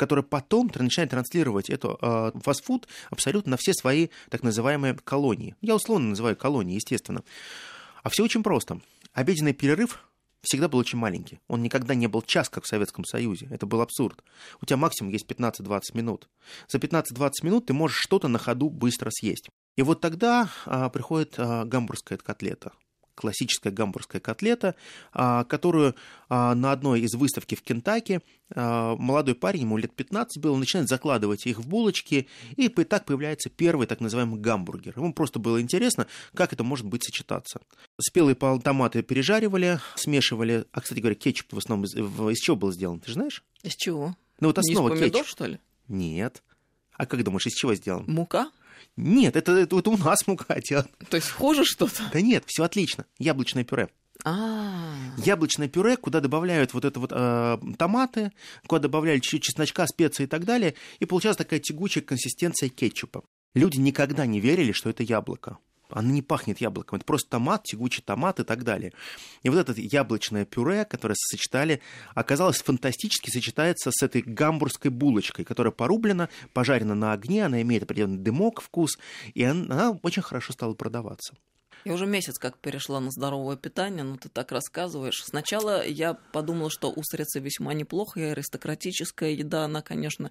Который 0.01 0.25
потом 0.25 0.71
начинает 0.75 1.11
транслировать 1.11 1.69
эту 1.69 1.99
э, 2.01 2.33
фастфуд 2.43 2.89
абсолютно 3.11 3.51
на 3.51 3.57
все 3.59 3.75
свои 3.75 4.09
так 4.31 4.43
называемые 4.43 4.95
колонии. 4.95 5.57
Я 5.61 5.75
условно 5.75 6.09
называю 6.09 6.37
колонии, 6.37 6.77
естественно. 6.77 7.23
А 8.03 8.09
все 8.09 8.25
очень 8.25 8.43
просто. 8.43 8.81
Обеденный 9.13 9.53
перерыв 9.53 10.03
всегда 10.41 10.69
был 10.69 10.79
очень 10.79 10.99
маленький. 10.99 11.39
Он 11.49 11.63
никогда 11.63 11.95
не 11.95 12.07
был 12.07 12.23
час, 12.23 12.49
как 12.49 12.65
в 12.65 12.67
Советском 12.67 13.05
Союзе. 13.05 13.49
Это 13.51 13.67
был 13.67 13.83
абсурд. 13.83 14.25
У 14.63 14.65
тебя 14.65 14.79
максимум 14.79 15.13
есть 15.13 15.27
15-20 15.27 15.81
минут. 15.93 16.31
За 16.67 16.79
15-20 16.79 17.33
минут 17.43 17.67
ты 17.67 17.75
можешь 17.75 17.99
что-то 18.01 18.29
на 18.29 18.39
ходу 18.39 18.71
быстро 18.71 19.11
съесть. 19.11 19.51
И 19.77 19.83
вот 19.83 20.01
тогда 20.01 20.49
а, 20.65 20.89
приходит 20.89 21.35
а, 21.37 21.67
гамбургская 21.67 22.17
котлета 22.17 22.73
классическая 23.20 23.70
гамбургская 23.70 24.18
котлета, 24.18 24.74
а, 25.12 25.44
которую 25.44 25.94
а, 26.30 26.54
на 26.54 26.72
одной 26.72 27.02
из 27.02 27.14
выставки 27.14 27.54
в 27.54 27.61
Кентаки 27.61 28.22
а, 28.54 28.96
молодой 28.96 29.35
парень, 29.35 29.62
ему 29.62 29.76
лет 29.76 29.94
15 29.94 30.42
было, 30.42 30.56
начинает 30.56 30.88
закладывать 30.88 31.44
их 31.44 31.59
в 31.59 31.68
булочки, 31.68 32.28
и 32.56 32.68
так 32.68 33.04
появляется 33.04 33.50
первый 33.50 33.87
так 33.87 34.00
называемый 34.00 34.40
гамбургер. 34.40 34.94
Ему 34.96 35.12
просто 35.12 35.38
было 35.38 35.61
интересно, 35.61 36.06
как 36.35 36.54
это 36.54 36.64
может 36.64 36.87
быть 36.87 37.04
сочетаться. 37.04 37.61
Спелые 38.00 38.35
томаты 38.35 39.02
пережаривали, 39.02 39.80
смешивали, 39.96 40.64
а, 40.72 40.80
кстати 40.80 41.00
говоря, 41.00 41.14
кетчуп 41.14 41.52
в 41.52 41.59
основном 41.59 41.85
из, 41.85 41.94
из 41.94 42.38
чего 42.38 42.56
был 42.56 42.72
сделан, 42.72 43.00
ты 43.00 43.09
же 43.09 43.14
знаешь? 43.14 43.44
Из 43.62 43.74
чего? 43.74 44.16
Ну 44.40 44.48
вот 44.48 44.59
основа 44.59 44.88
Не 44.88 44.94
из 44.94 44.98
помидор, 44.98 45.20
кетчуп. 45.22 45.30
что 45.30 45.44
ли? 45.44 45.59
Нет. 45.88 46.42
А 46.94 47.04
как 47.04 47.22
думаешь, 47.22 47.46
из 47.46 47.52
чего 47.52 47.74
сделан? 47.74 48.04
Мука? 48.06 48.50
Нет, 48.97 49.37
это, 49.37 49.53
это, 49.53 49.79
это 49.79 49.90
у 49.90 49.97
нас 49.97 50.27
мука 50.27 50.61
делает. 50.61 50.90
То 51.09 51.16
есть 51.16 51.31
хуже 51.31 51.64
что-то? 51.64 52.03
Да 52.12 52.21
нет, 52.21 52.45
все 52.47 52.64
отлично. 52.64 53.07
Яблочное 53.19 53.64
пюре. 53.64 53.88
А, 54.25 54.95
Яблочное 55.25 55.69
пюре, 55.69 55.97
куда 55.97 56.21
добавляют 56.21 56.75
вот 56.75 56.85
это 56.85 57.01
вот 57.01 57.11
э, 57.14 57.59
томаты, 57.79 58.33
куда 58.66 58.83
добавляют 58.83 59.23
чуть-чуть 59.23 59.45
чесночка, 59.45 59.87
специи 59.87 60.25
и 60.25 60.27
так 60.27 60.45
далее, 60.45 60.75
и 60.99 61.07
получалась 61.07 61.38
такая 61.38 61.61
тягучая 61.61 62.05
консистенция 62.05 62.69
кетчупа. 62.69 63.23
Люди 63.55 63.79
никогда 63.79 64.27
не 64.27 64.40
верили, 64.40 64.73
что 64.73 64.90
это 64.90 65.03
яблоко. 65.03 65.59
Оно 65.92 66.11
не 66.11 66.22
пахнет 66.22 66.61
яблоком, 66.61 66.96
это 66.96 67.05
просто 67.05 67.31
томат, 67.31 67.64
тягучий 67.64 68.03
томат 68.05 68.40
и 68.40 68.44
так 68.44 68.64
далее. 68.64 68.92
И 69.42 69.48
вот 69.48 69.59
это 69.59 69.81
яблочное 69.81 70.44
пюре, 70.44 70.85
которое 70.85 71.14
сочетали, 71.16 71.81
оказалось 72.14 72.62
фантастически 72.62 73.31
сочетается 73.31 73.90
с 73.92 74.03
этой 74.03 74.22
гамбургской 74.22 74.90
булочкой, 74.90 75.44
которая 75.44 75.72
порублена, 75.72 76.29
пожарена 76.53 76.94
на 76.94 77.12
огне, 77.12 77.46
она 77.46 77.62
имеет 77.62 77.83
определенный 77.83 78.18
дымок, 78.18 78.61
вкус, 78.61 78.98
и 79.35 79.42
она, 79.42 79.74
она 79.74 79.98
очень 80.03 80.22
хорошо 80.22 80.53
стала 80.53 80.74
продаваться. 80.74 81.35
Я 81.85 81.95
уже 81.95 82.07
месяц 82.07 82.38
как 82.38 82.59
перешла 82.59 83.01
на 83.01 83.11
здоровое 83.11 83.57
питание, 83.57 84.05
но 84.05 84.16
ты 84.16 84.29
так 84.29 84.53
рассказываешь. 84.53 85.23
Сначала 85.25 85.87
я 85.87 86.14
подумала, 86.33 86.71
что 86.71 86.90
устрица 86.90 87.40
весьма 87.40 87.73
неплохо, 87.75 88.21
и 88.21 88.25
аристократическая 88.25 89.31
еда, 89.31 89.64
она, 89.64 89.81
конечно, 89.83 90.31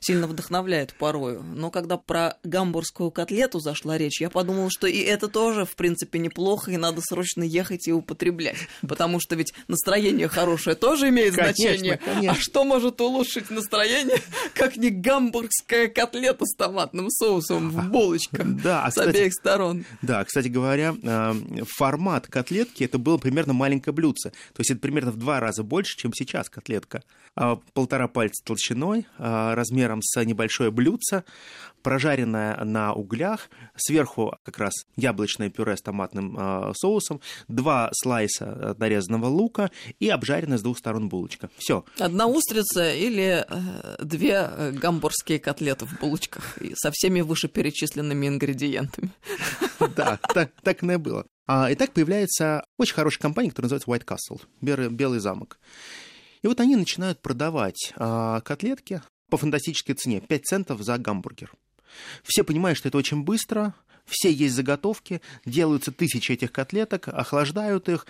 сильно 0.00 0.26
вдохновляет 0.26 0.94
порою. 0.94 1.42
Но 1.42 1.70
когда 1.70 1.96
про 1.96 2.36
гамбургскую 2.44 3.10
котлету 3.10 3.60
зашла 3.60 3.98
речь, 3.98 4.20
я 4.20 4.30
подумала, 4.30 4.70
что 4.70 4.86
и 4.86 4.98
это 5.00 5.28
тоже, 5.28 5.64
в 5.64 5.74
принципе, 5.76 6.18
неплохо, 6.18 6.70
и 6.70 6.76
надо 6.76 7.00
срочно 7.02 7.42
ехать 7.42 7.88
и 7.88 7.92
употреблять. 7.92 8.56
Потому 8.86 9.20
что 9.20 9.34
ведь 9.36 9.52
настроение 9.68 10.28
хорошее 10.28 10.76
тоже 10.76 11.08
имеет 11.08 11.34
Конечно, 11.34 11.62
значение. 11.64 12.00
конечно. 12.04 12.32
А 12.32 12.34
что 12.40 12.64
может 12.64 13.00
улучшить 13.00 13.50
настроение, 13.50 14.20
как 14.54 14.76
не 14.76 14.90
гамбургская 14.90 15.88
котлета 15.88 16.44
с 16.44 16.54
томатным 16.56 17.10
соусом 17.10 17.70
в 17.70 17.90
булочках 17.90 18.46
Да, 18.62 18.84
а, 18.84 18.90
с 18.90 18.94
кстати, 18.94 19.08
обеих 19.08 19.32
сторон? 19.34 19.84
Да, 20.02 20.24
кстати 20.24 20.48
говоря, 20.48 20.85
э, 21.02 21.64
формат 21.76 22.26
котлетки, 22.26 22.84
это 22.84 22.98
было 22.98 23.18
примерно 23.18 23.52
маленькое 23.52 23.94
блюдце. 23.94 24.30
То 24.30 24.60
есть 24.60 24.70
это 24.70 24.80
примерно 24.80 25.10
в 25.10 25.16
два 25.16 25.40
раза 25.40 25.62
больше, 25.62 25.96
чем 25.96 26.12
сейчас 26.12 26.48
котлетка. 26.48 27.02
А, 27.34 27.56
полтора 27.74 28.08
пальца 28.08 28.42
толщиной, 28.44 29.06
а, 29.18 29.54
размером 29.54 30.00
с 30.02 30.24
небольшое 30.24 30.70
блюдце, 30.70 31.22
прожаренная 31.82 32.64
на 32.64 32.94
углях, 32.94 33.50
сверху 33.76 34.34
как 34.42 34.58
раз 34.58 34.72
яблочное 34.96 35.50
пюре 35.50 35.76
с 35.76 35.82
томатным 35.82 36.34
а, 36.38 36.72
соусом, 36.74 37.20
два 37.46 37.90
слайса 37.92 38.74
нарезанного 38.78 39.26
лука 39.26 39.70
и 40.00 40.08
обжаренная 40.08 40.56
с 40.56 40.62
двух 40.62 40.78
сторон 40.78 41.10
булочка. 41.10 41.50
Все. 41.58 41.84
Одна 41.98 42.26
устрица 42.26 42.92
или 42.92 43.44
э, 43.46 43.96
две 44.02 44.50
э, 44.50 44.72
гамбургские 44.72 45.38
котлеты 45.38 45.84
в 45.84 46.00
булочках 46.00 46.58
со 46.74 46.90
всеми 46.90 47.20
вышеперечисленными 47.20 48.26
ингредиентами. 48.28 49.10
Да, 49.96 50.18
так, 50.34 50.52
так 50.62 50.82
и 50.82 50.96
было. 50.96 51.26
А, 51.46 51.70
и 51.70 51.74
так 51.74 51.92
появляется 51.92 52.64
очень 52.76 52.94
хорошая 52.94 53.20
компания, 53.20 53.50
которая 53.50 53.70
называется 53.70 53.90
White 53.90 54.04
Castle, 54.04 54.90
Белый 54.90 55.20
замок. 55.20 55.58
И 56.42 56.46
вот 56.46 56.60
они 56.60 56.76
начинают 56.76 57.20
продавать 57.20 57.92
а, 57.96 58.40
котлетки 58.40 59.02
по 59.30 59.36
фантастической 59.36 59.94
цене, 59.94 60.20
5 60.20 60.44
центов 60.44 60.82
за 60.82 60.98
гамбургер. 60.98 61.52
Все 62.22 62.44
понимают, 62.44 62.78
что 62.78 62.88
это 62.88 62.98
очень 62.98 63.22
быстро, 63.22 63.74
все 64.04 64.30
есть 64.30 64.54
заготовки, 64.54 65.20
делаются 65.44 65.92
тысячи 65.92 66.32
этих 66.32 66.52
котлеток, 66.52 67.08
охлаждают 67.08 67.88
их, 67.88 68.06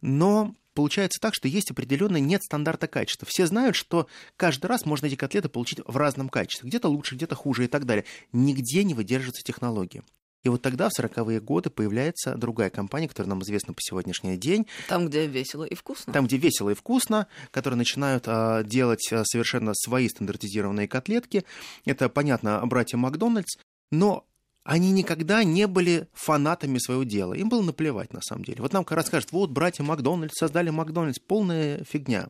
но 0.00 0.54
получается 0.74 1.20
так, 1.20 1.34
что 1.34 1.48
есть 1.48 1.70
определенный 1.70 2.20
нет 2.20 2.42
стандарта 2.42 2.86
качества. 2.86 3.26
Все 3.28 3.46
знают, 3.46 3.76
что 3.76 4.06
каждый 4.36 4.66
раз 4.66 4.84
можно 4.84 5.06
эти 5.06 5.16
котлеты 5.16 5.48
получить 5.48 5.80
в 5.84 5.96
разном 5.96 6.28
качестве. 6.28 6.68
Где-то 6.68 6.88
лучше, 6.88 7.14
где-то 7.16 7.34
хуже 7.34 7.64
и 7.64 7.68
так 7.68 7.86
далее. 7.86 8.04
Нигде 8.32 8.84
не 8.84 8.94
выдерживается 8.94 9.42
технология. 9.42 10.02
И 10.46 10.48
вот 10.48 10.62
тогда, 10.62 10.88
в 10.88 10.96
40-е 10.96 11.40
годы, 11.40 11.70
появляется 11.70 12.36
другая 12.36 12.70
компания, 12.70 13.08
которая 13.08 13.30
нам 13.30 13.42
известна 13.42 13.74
по 13.74 13.80
сегодняшний 13.82 14.36
день. 14.36 14.68
Там, 14.86 15.08
где 15.08 15.26
весело 15.26 15.64
и 15.64 15.74
вкусно. 15.74 16.12
Там, 16.12 16.26
где 16.28 16.36
весело 16.36 16.70
и 16.70 16.74
вкусно, 16.74 17.26
которые 17.50 17.78
начинают 17.78 18.26
а, 18.28 18.62
делать 18.62 19.08
а, 19.10 19.24
совершенно 19.24 19.74
свои 19.74 20.08
стандартизированные 20.08 20.86
котлетки. 20.86 21.44
Это, 21.84 22.08
понятно, 22.08 22.62
братья 22.64 22.96
Макдональдс, 22.96 23.56
но 23.90 24.24
они 24.66 24.90
никогда 24.90 25.44
не 25.44 25.68
были 25.68 26.08
фанатами 26.12 26.78
своего 26.78 27.04
дела. 27.04 27.34
Им 27.34 27.48
было 27.48 27.62
наплевать, 27.62 28.12
на 28.12 28.20
самом 28.20 28.44
деле. 28.44 28.60
Вот 28.60 28.72
нам 28.72 28.84
как 28.84 28.98
вот, 29.30 29.50
братья 29.50 29.84
Макдональдс 29.84 30.34
создали 30.36 30.70
Макдональдс. 30.70 31.20
Полная 31.20 31.84
фигня. 31.84 32.28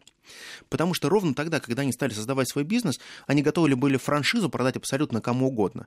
Потому 0.68 0.92
что 0.92 1.08
ровно 1.08 1.34
тогда, 1.34 1.60
когда 1.60 1.80
они 1.80 1.92
стали 1.92 2.12
создавать 2.12 2.50
свой 2.50 2.64
бизнес, 2.64 3.00
они 3.26 3.42
готовы 3.42 3.74
были 3.74 3.96
франшизу 3.96 4.50
продать 4.50 4.76
абсолютно 4.76 5.22
кому 5.22 5.48
угодно. 5.48 5.86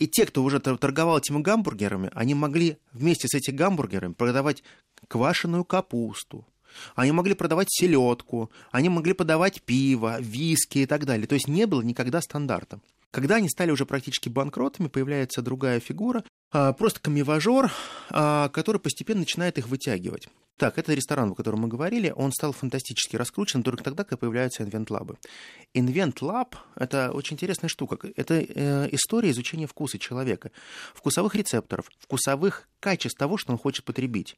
И 0.00 0.08
те, 0.08 0.26
кто 0.26 0.42
уже 0.42 0.58
торговал 0.58 1.18
этими 1.18 1.40
гамбургерами, 1.40 2.10
они 2.14 2.34
могли 2.34 2.78
вместе 2.92 3.28
с 3.28 3.34
этими 3.34 3.54
гамбургерами 3.54 4.12
продавать 4.12 4.64
квашеную 5.06 5.64
капусту, 5.64 6.44
они 6.94 7.12
могли 7.12 7.34
продавать 7.34 7.68
селедку, 7.70 8.50
они 8.70 8.88
могли 8.88 9.12
подавать 9.12 9.62
пиво, 9.62 10.20
виски 10.20 10.78
и 10.78 10.86
так 10.86 11.04
далее. 11.04 11.26
То 11.26 11.34
есть 11.34 11.48
не 11.48 11.66
было 11.66 11.82
никогда 11.82 12.20
стандарта. 12.20 12.80
Когда 13.10 13.36
они 13.36 13.48
стали 13.48 13.70
уже 13.70 13.86
практически 13.86 14.28
банкротами, 14.28 14.88
появляется 14.88 15.40
другая 15.40 15.80
фигура, 15.80 16.24
а, 16.52 16.72
просто 16.72 17.00
коммивояжер, 17.00 17.72
а, 18.10 18.48
который 18.50 18.80
постепенно 18.80 19.20
начинает 19.20 19.58
их 19.58 19.68
вытягивать. 19.68 20.28
Так, 20.56 20.78
это 20.78 20.94
ресторан, 20.94 21.32
о 21.32 21.34
котором 21.34 21.60
мы 21.60 21.68
говорили, 21.68 22.10
он 22.16 22.32
стал 22.32 22.52
фантастически 22.52 23.16
раскручен 23.16 23.62
только 23.62 23.84
тогда, 23.84 24.04
когда 24.04 24.16
появляются 24.16 24.62
invent 24.62 24.92
lab 24.92 25.08
ы. 25.08 25.18
Invent 25.74 26.29
lab– 26.29 26.56
это 26.76 27.12
очень 27.12 27.34
интересная 27.34 27.68
штука. 27.68 27.98
Это 28.16 28.34
э, 28.36 28.88
история 28.92 29.30
изучения 29.32 29.66
вкуса 29.66 29.98
человека, 29.98 30.50
вкусовых 30.94 31.34
рецепторов, 31.34 31.90
вкусовых 31.98 32.68
качеств 32.80 33.18
того, 33.18 33.36
что 33.36 33.52
он 33.52 33.58
хочет 33.58 33.84
потребить. 33.84 34.36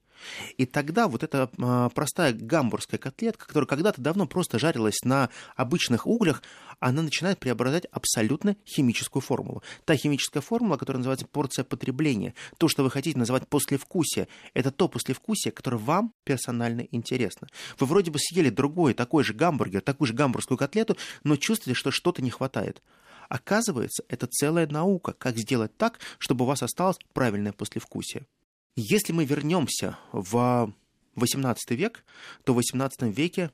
И 0.57 0.67
тогда 0.67 1.07
вот 1.07 1.23
эта 1.23 1.51
э, 1.57 1.89
простая 1.95 2.33
гамбургская 2.33 2.99
котлетка, 2.99 3.47
которая 3.47 3.69
когда-то 3.69 4.01
давно 4.01 4.27
просто 4.27 4.59
жарилась 4.59 5.05
на 5.05 5.31
обычных 5.55 6.05
углях, 6.05 6.43
она 6.81 7.03
начинает 7.03 7.39
преобразовать 7.39 7.87
абсолютно 7.93 8.57
химическую 8.67 9.23
формулу. 9.23 9.63
Та 9.85 9.95
химическая 9.97 10.41
формула, 10.41 10.77
которая 10.79 10.99
называется 10.99 11.27
порция 11.27 11.65
потребления, 11.65 12.35
то, 12.57 12.67
что 12.67 12.83
вы 12.83 12.91
хотите 12.91 13.19
называть 13.19 13.49
послевкусие, 13.49 14.27
это 14.55 14.73
то 14.73 14.89
послевкусие, 14.89 15.53
которое 15.53 15.77
вам 15.77 16.08
персонально 16.25 16.83
интересно. 16.91 17.49
Вы 17.79 17.87
вроде 17.87 18.11
бы 18.11 18.19
съели 18.19 18.51
другой, 18.51 18.95
такой 18.95 19.25
же 19.25 19.35
гамбургер, 19.35 19.81
такую 19.81 20.07
же 20.09 20.15
гамбургскую 20.15 20.59
котлету, 20.59 20.97
но 21.25 21.37
чувствуете, 21.37 21.79
что 21.79 21.91
что-то 21.91 22.23
не 22.23 22.31
хватает. 22.31 22.83
Оказывается, 23.29 24.05
это 24.09 24.27
целая 24.27 24.67
наука, 24.67 25.13
как 25.13 25.37
сделать 25.37 25.77
так, 25.77 25.99
чтобы 26.19 26.45
у 26.45 26.49
вас 26.49 26.63
осталось 26.63 26.99
правильное 27.13 27.53
послевкусие. 27.53 28.27
Если 28.77 29.13
мы 29.13 29.25
вернемся 29.25 29.99
в 30.13 30.73
XVIII 31.17 31.57
век, 31.71 32.05
то 32.45 32.55
в 32.55 32.59
XVIII 32.59 33.13
веке 33.13 33.51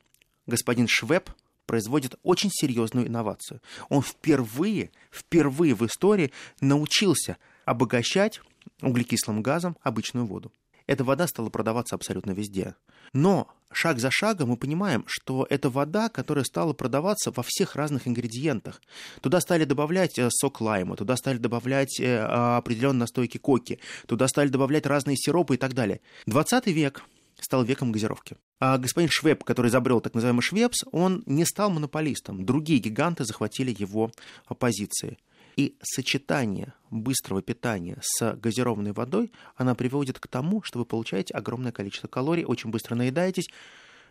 господин 0.47 0.87
Швеб 0.89 1.31
производит 1.67 2.17
очень 2.23 2.51
серьезную 2.53 3.09
инновацию. 3.09 3.61
Он 3.89 4.03
впервые, 4.03 4.91
впервые 5.11 5.75
в 5.75 5.85
истории 5.87 6.31
научился 6.61 7.39
обогащать 7.65 8.41
углекислым 8.83 9.43
газом 9.43 9.77
обычную 9.83 10.27
воду 10.27 10.53
эта 10.87 11.05
вода 11.05 11.27
стала 11.27 11.49
продаваться 11.49 11.95
абсолютно 11.95 12.33
везде. 12.33 12.75
Но 13.13 13.49
шаг 13.73 13.99
за 13.99 14.11
шагом 14.11 14.51
мы 14.51 14.57
понимаем, 14.57 15.05
что 15.07 15.47
это 15.49 15.71
вода, 15.71 16.09
которая 16.09 16.45
стала 16.45 16.73
продаваться 16.73 17.31
во 17.31 17.43
всех 17.43 17.77
разных 17.77 18.09
ингредиентах. 18.09 18.81
Туда 19.21 19.41
стали 19.41 19.65
добавлять 19.65 20.19
э, 20.19 20.29
сок 20.31 20.61
лайма, 20.61 20.97
туда 20.97 21.17
стали 21.17 21.39
добавлять 21.39 22.01
э, 22.01 22.19
определенные 22.19 23.01
настойки 23.01 23.39
коки, 23.39 23.79
туда 24.07 24.29
стали 24.29 24.49
добавлять 24.49 24.87
разные 24.87 25.17
сиропы 25.17 25.55
и 25.55 25.59
так 25.59 25.75
далее. 25.75 26.01
20 26.27 26.67
век 26.69 27.05
стал 27.41 27.65
веком 27.65 27.93
газировки. 27.93 28.37
А 28.61 28.79
господин 28.79 29.11
Швеб, 29.11 29.45
который 29.45 29.69
изобрел 29.69 30.01
так 30.01 30.15
называемый 30.15 30.43
Швепс, 30.43 30.85
он 30.93 31.23
не 31.27 31.45
стал 31.45 31.71
монополистом. 31.71 32.45
Другие 32.45 32.79
гиганты 32.79 33.25
захватили 33.25 33.75
его 33.77 34.11
позиции. 34.59 35.19
И 35.57 35.77
сочетание 35.83 36.75
быстрого 36.91 37.43
питания 37.43 37.99
с 38.01 38.35
газированной 38.35 38.93
водой, 38.93 39.33
она 39.57 39.75
приводит 39.75 40.19
к 40.19 40.27
тому, 40.27 40.63
что 40.63 40.79
вы 40.79 40.85
получаете 40.85 41.35
огромное 41.35 41.73
количество 41.73 42.09
калорий, 42.09 42.45
очень 42.45 42.71
быстро 42.71 42.95
наедаетесь, 42.95 43.49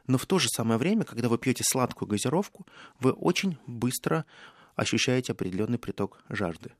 но 0.07 0.17
в 0.17 0.25
то 0.25 0.39
же 0.39 0.47
самое 0.49 0.77
время, 0.77 1.03
когда 1.03 1.29
вы 1.29 1.37
пьете 1.37 1.63
сладкую 1.65 2.09
газировку, 2.09 2.65
вы 2.99 3.11
очень 3.11 3.57
быстро 3.67 4.25
ощущаете 4.75 5.31
определенный 5.31 5.77
приток 5.77 6.21
жажды. 6.29 6.71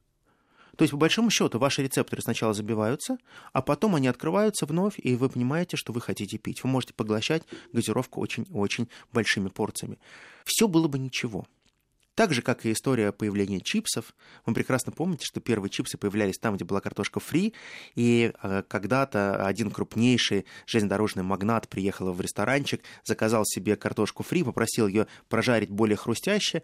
То 0.76 0.84
есть, 0.84 0.91
по 0.91 0.97
большому 0.97 1.30
счету, 1.30 1.60
ваши 1.60 1.84
рецепторы 1.84 2.21
сначала 2.21 2.54
забиваются, 2.54 3.17
а 3.52 3.62
потом 3.62 3.93
они 3.93 4.08
открываются 4.08 4.65
вновь, 4.65 4.95
и 4.97 5.15
вы 5.15 5.30
понимаете, 5.30 5.78
что 5.78 5.93
вы 5.93 6.02
хотите 6.02 6.39
пить. 6.39 6.63
Вы 6.63 6.69
можете 6.69 6.93
поглощать 6.95 7.43
газировку 7.71 8.19
очень-очень 8.19 8.89
большими 9.12 9.49
порциями. 9.49 9.99
Все 10.45 10.67
было 10.67 10.88
бы 10.88 10.97
ничего. 10.97 11.45
Так 12.15 12.32
же, 12.32 12.43
как 12.43 12.65
и 12.65 12.71
история 12.71 13.12
появления 13.12 13.60
чипсов. 13.60 14.13
Вы 14.45 14.54
прекрасно 14.54 14.91
помните, 14.91 15.26
что 15.26 15.39
первые 15.39 15.71
чипсы 15.71 15.97
появлялись 15.97 16.38
там, 16.38 16.56
где 16.56 16.63
была 16.63 16.80
картошка 16.80 17.19
фри, 17.19 17.54
и 17.95 18.32
э, 18.41 18.63
когда-то 18.67 19.45
один 19.45 19.71
крупнейший 19.71 20.45
железнодорожный 20.67 21.23
магнат 21.23 21.67
приехал 21.67 22.12
в 22.13 22.21
ресторанчик, 22.21 22.82
заказал 23.04 23.45
себе 23.45 23.76
картошку 23.76 24.21
фри, 24.21 24.43
попросил 24.43 24.88
ее 24.88 25.08
прожарить 25.28 25.71
более 25.71 25.97
хрустяще, 25.97 26.62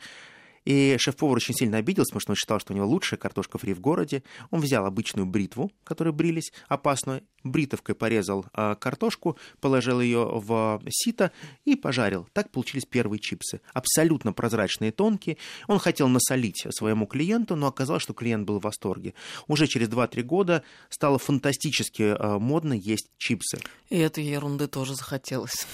и 0.66 0.98
шеф-повар 1.00 1.38
очень 1.38 1.54
сильно 1.54 1.78
обиделся, 1.78 2.10
потому 2.12 2.22
что 2.22 2.32
он 2.32 2.36
считал, 2.36 2.60
что 2.60 2.74
у 2.74 2.76
него 2.76 2.88
лучшая 2.88 3.20
картошка 3.20 3.58
фри 3.58 3.74
в 3.74 3.80
городе. 3.80 4.24
Он 4.52 4.62
взял 4.62 4.86
обычную 4.86 5.26
бритву, 5.26 5.72
которой 5.84 6.14
брились, 6.14 6.52
опасную, 6.68 7.24
бритовкой 7.44 7.96
порезал 7.96 8.46
э, 8.54 8.76
картошку, 8.76 9.38
положил 9.62 10.02
ее 10.02 10.26
в 10.26 10.82
сито 10.90 11.32
и 11.66 11.76
пожарил. 11.76 12.28
Так 12.34 12.52
получились 12.52 12.86
первые 12.86 13.20
чипсы. 13.20 13.62
Абсолютно 13.74 14.34
прозрачные, 14.34 14.92
тонкие. 14.92 15.38
Он 15.68 15.80
хотел 15.80 16.08
насолить 16.08 16.66
своему 16.70 17.08
клиенту, 17.08 17.56
но 17.56 17.68
оказалось, 17.68 18.04
что 18.04 18.14
клиент 18.14 18.46
был 18.46 18.60
в 18.60 18.64
восторге. 18.64 19.14
Уже 19.48 19.68
через 19.68 19.90
2-3 19.90 20.22
года 20.24 20.64
стало 20.90 21.18
фантастически 21.20 22.04
э, 22.04 22.40
модно 22.40 22.74
есть 22.74 23.10
чипсы. 23.18 23.60
И 23.90 23.98
этой 23.98 24.24
ерунды 24.24 24.68
тоже 24.68 24.96
захотелось. 24.96 25.66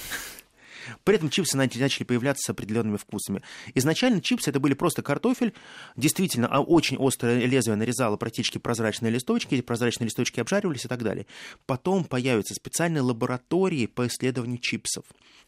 При 1.03 1.15
этом 1.15 1.29
чипсы 1.29 1.57
начали 1.57 2.03
появляться 2.03 2.43
с 2.45 2.49
определенными 2.49 2.97
вкусами. 2.97 3.41
Изначально 3.73 4.21
чипсы 4.21 4.49
это 4.49 4.59
были 4.59 4.73
просто 4.73 5.01
картофель, 5.01 5.53
действительно 5.95 6.47
а 6.47 6.61
очень 6.61 6.97
острое 6.99 7.45
лезвие 7.45 7.75
нарезало 7.75 8.17
практически 8.17 8.57
прозрачные 8.57 9.11
листочки, 9.11 9.55
эти 9.55 9.61
прозрачные 9.61 10.05
листочки 10.05 10.39
обжаривались 10.39 10.85
и 10.85 10.87
так 10.87 11.03
далее. 11.03 11.25
Потом 11.65 12.03
появятся 12.03 12.53
специальные 12.53 13.01
лаборатории 13.01 13.85
по 13.85 14.07
исследованию 14.07 14.59
чипсов. 14.59 15.05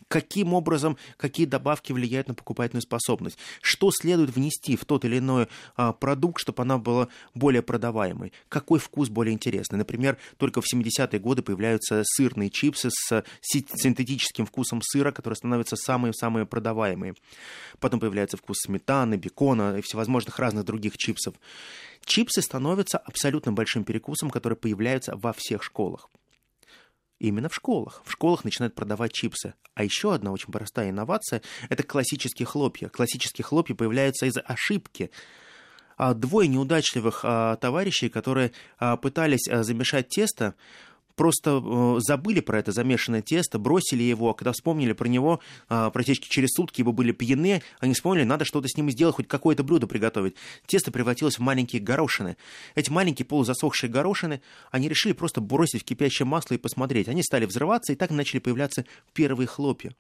Каким 0.08 0.54
образом, 0.54 0.98
какие 1.18 1.46
добавки 1.46 1.92
влияют 1.92 2.30
на 2.30 2.34
покупательную 2.34 2.82
способность? 2.82 3.38
Что 3.62 3.92
следует 3.92 4.30
внести 4.30 4.78
в 4.78 4.86
тот 4.86 5.04
или 5.04 5.18
иной 5.18 5.48
а, 5.76 5.92
продукт, 5.92 6.40
чтобы 6.40 6.62
она 6.62 6.78
была 6.78 7.10
более 7.34 7.62
продаваемой? 7.62 8.32
Какой 8.48 8.80
вкус 8.80 9.10
более 9.10 9.34
интересный? 9.34 9.78
Например, 9.78 10.18
только 10.38 10.62
в 10.62 10.66
70-е 10.74 11.20
годы 11.20 11.42
появляются 11.42 12.04
сырные 12.06 12.50
чипсы 12.50 12.90
с 12.90 13.24
синтетическим 13.42 14.46
вкусом 14.46 14.82
сыра, 14.82 15.12
которые 15.28 15.38
становятся 15.38 15.76
самые-самые 15.76 16.46
продаваемые. 16.46 17.14
Потом 17.80 18.00
появляется 18.00 18.38
вкус 18.38 18.60
сметаны, 18.62 19.16
бекона 19.16 19.78
и 19.78 19.82
всевозможных 19.82 20.40
разных 20.40 20.64
других 20.64 20.98
чипсов. 20.98 21.36
Чипсы 22.06 22.42
становятся 22.42 22.98
абсолютно 22.98 23.52
большим 23.52 23.84
перекусом, 23.84 24.30
который 24.30 24.58
появляется 24.58 25.18
во 25.18 25.34
всех 25.34 25.64
школах. 25.64 26.10
Именно 27.20 27.50
в 27.50 27.56
школах. 27.56 28.02
В 28.06 28.12
школах 28.12 28.46
начинают 28.46 28.74
продавать 28.74 29.12
чипсы. 29.12 29.56
А 29.74 29.84
еще 29.84 30.14
одна 30.14 30.32
очень 30.32 30.54
простая 30.54 30.92
инновация– 30.92 31.42
это 31.70 31.84
классические 31.84 32.46
хлопья. 32.46 32.88
Классические 32.88 33.44
хлопья 33.44 33.76
появляются 33.76 34.28
из 34.28 34.38
ошибки. 34.38 35.12
А 35.98 36.14
двое 36.14 36.48
неудачливых 36.48 37.22
а, 37.24 37.58
товарищей, 37.58 38.08
которые 38.08 38.54
а, 38.78 38.96
пытались 38.96 39.50
замешать 39.50 40.08
тесто, 40.08 40.54
просто 41.18 41.62
э, 41.62 42.00
забыли 42.00 42.40
про 42.40 42.60
это 42.60 42.72
замешанное 42.72 43.22
тесто, 43.22 43.60
бросили 43.60 44.04
его, 44.04 44.30
а 44.30 44.34
когда 44.34 44.54
вспомнили 44.54 44.94
про 44.94 45.08
него, 45.08 45.42
э, 45.68 45.90
практически 45.92 46.30
через 46.30 46.52
сутки 46.52 46.80
его 46.80 46.94
были 46.94 47.12
пьяны, 47.12 47.64
они 47.80 47.94
вспомнили, 47.94 48.24
надо 48.24 48.46
что-то 48.46 48.70
с 48.70 48.78
ним 48.78 48.90
сделать, 48.92 49.16
хоть 49.16 49.28
какое-то 49.28 49.64
блюдо 49.64 49.88
приготовить. 49.88 50.36
Тесто 50.68 50.92
превратилось 50.92 51.40
в 51.40 51.42
маленькие 51.42 51.82
горошины. 51.82 52.38
Эти 52.76 52.90
маленькие 52.90 53.26
полузасохшие 53.26 53.90
горошины, 53.90 54.42
они 54.72 54.88
решили 54.88 55.14
просто 55.14 55.42
бросить 55.42 55.82
в 55.82 55.86
кипящее 55.86 56.28
масло 56.28 56.54
и 56.54 56.60
посмотреть. 56.60 57.10
Они 57.10 57.24
стали 57.24 57.46
взрываться, 57.46 57.92
и 57.92 57.96
так 57.96 58.12
начали 58.12 58.40
появляться 58.40 58.86
первые 59.14 59.48
хлопья, 59.48 59.94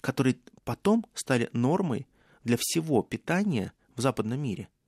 которые 0.00 0.36
потом 0.64 1.06
стали 1.14 1.48
нормой 1.52 2.08
для 2.42 2.56
всего 2.58 3.02
питания 3.02 3.72
в 3.94 4.00
западном 4.00 4.42
мире– 4.42 4.68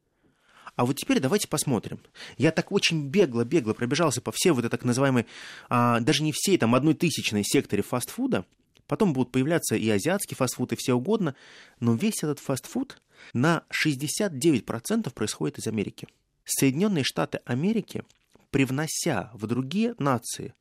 а 0.77 0.87
вот 0.87 0.97
теперь 0.97 1.21
давайте 1.21 1.49
посмотрим. 1.49 2.01
Я 2.39 2.51
так 2.51 2.73
очень 2.73 3.09
бегло-бегло 3.09 3.75
пробежался 3.75 4.21
по 4.21 4.33
всей 4.33 4.51
вот 4.51 4.61
этой 4.61 4.71
так 4.71 4.85
называемой, 4.85 5.27
а, 5.69 6.01
даже 6.01 6.23
не 6.23 6.33
всей, 6.33 6.57
там, 6.57 6.75
одной 6.75 6.95
тысячной 6.95 7.45
секторе 7.45 7.83
фастфуда. 7.83 8.47
Потом 8.87 9.13
будут 9.13 9.33
появляться 9.33 9.77
и 9.77 9.89
азиатский 9.89 10.37
фастфуд, 10.37 10.73
и 10.73 10.77
все 10.77 10.95
угодно. 10.95 11.35
Но 11.81 11.95
весь 11.95 12.23
этот 12.23 12.39
фастфуд 12.39 13.01
на 13.33 13.65
69% 13.71 15.13
происходит 15.13 15.59
из 15.59 15.67
Америки. 15.67 16.09
Соединенные 16.45 17.05
Штаты 17.05 17.41
Америки, 17.45 18.03
привнося 18.51 19.31
в 19.35 19.47
другие 19.47 19.95
нации 19.99 20.55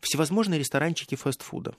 всевозможные 0.00 0.58
ресторанчики 0.58 1.14
фастфуда, 1.14 1.74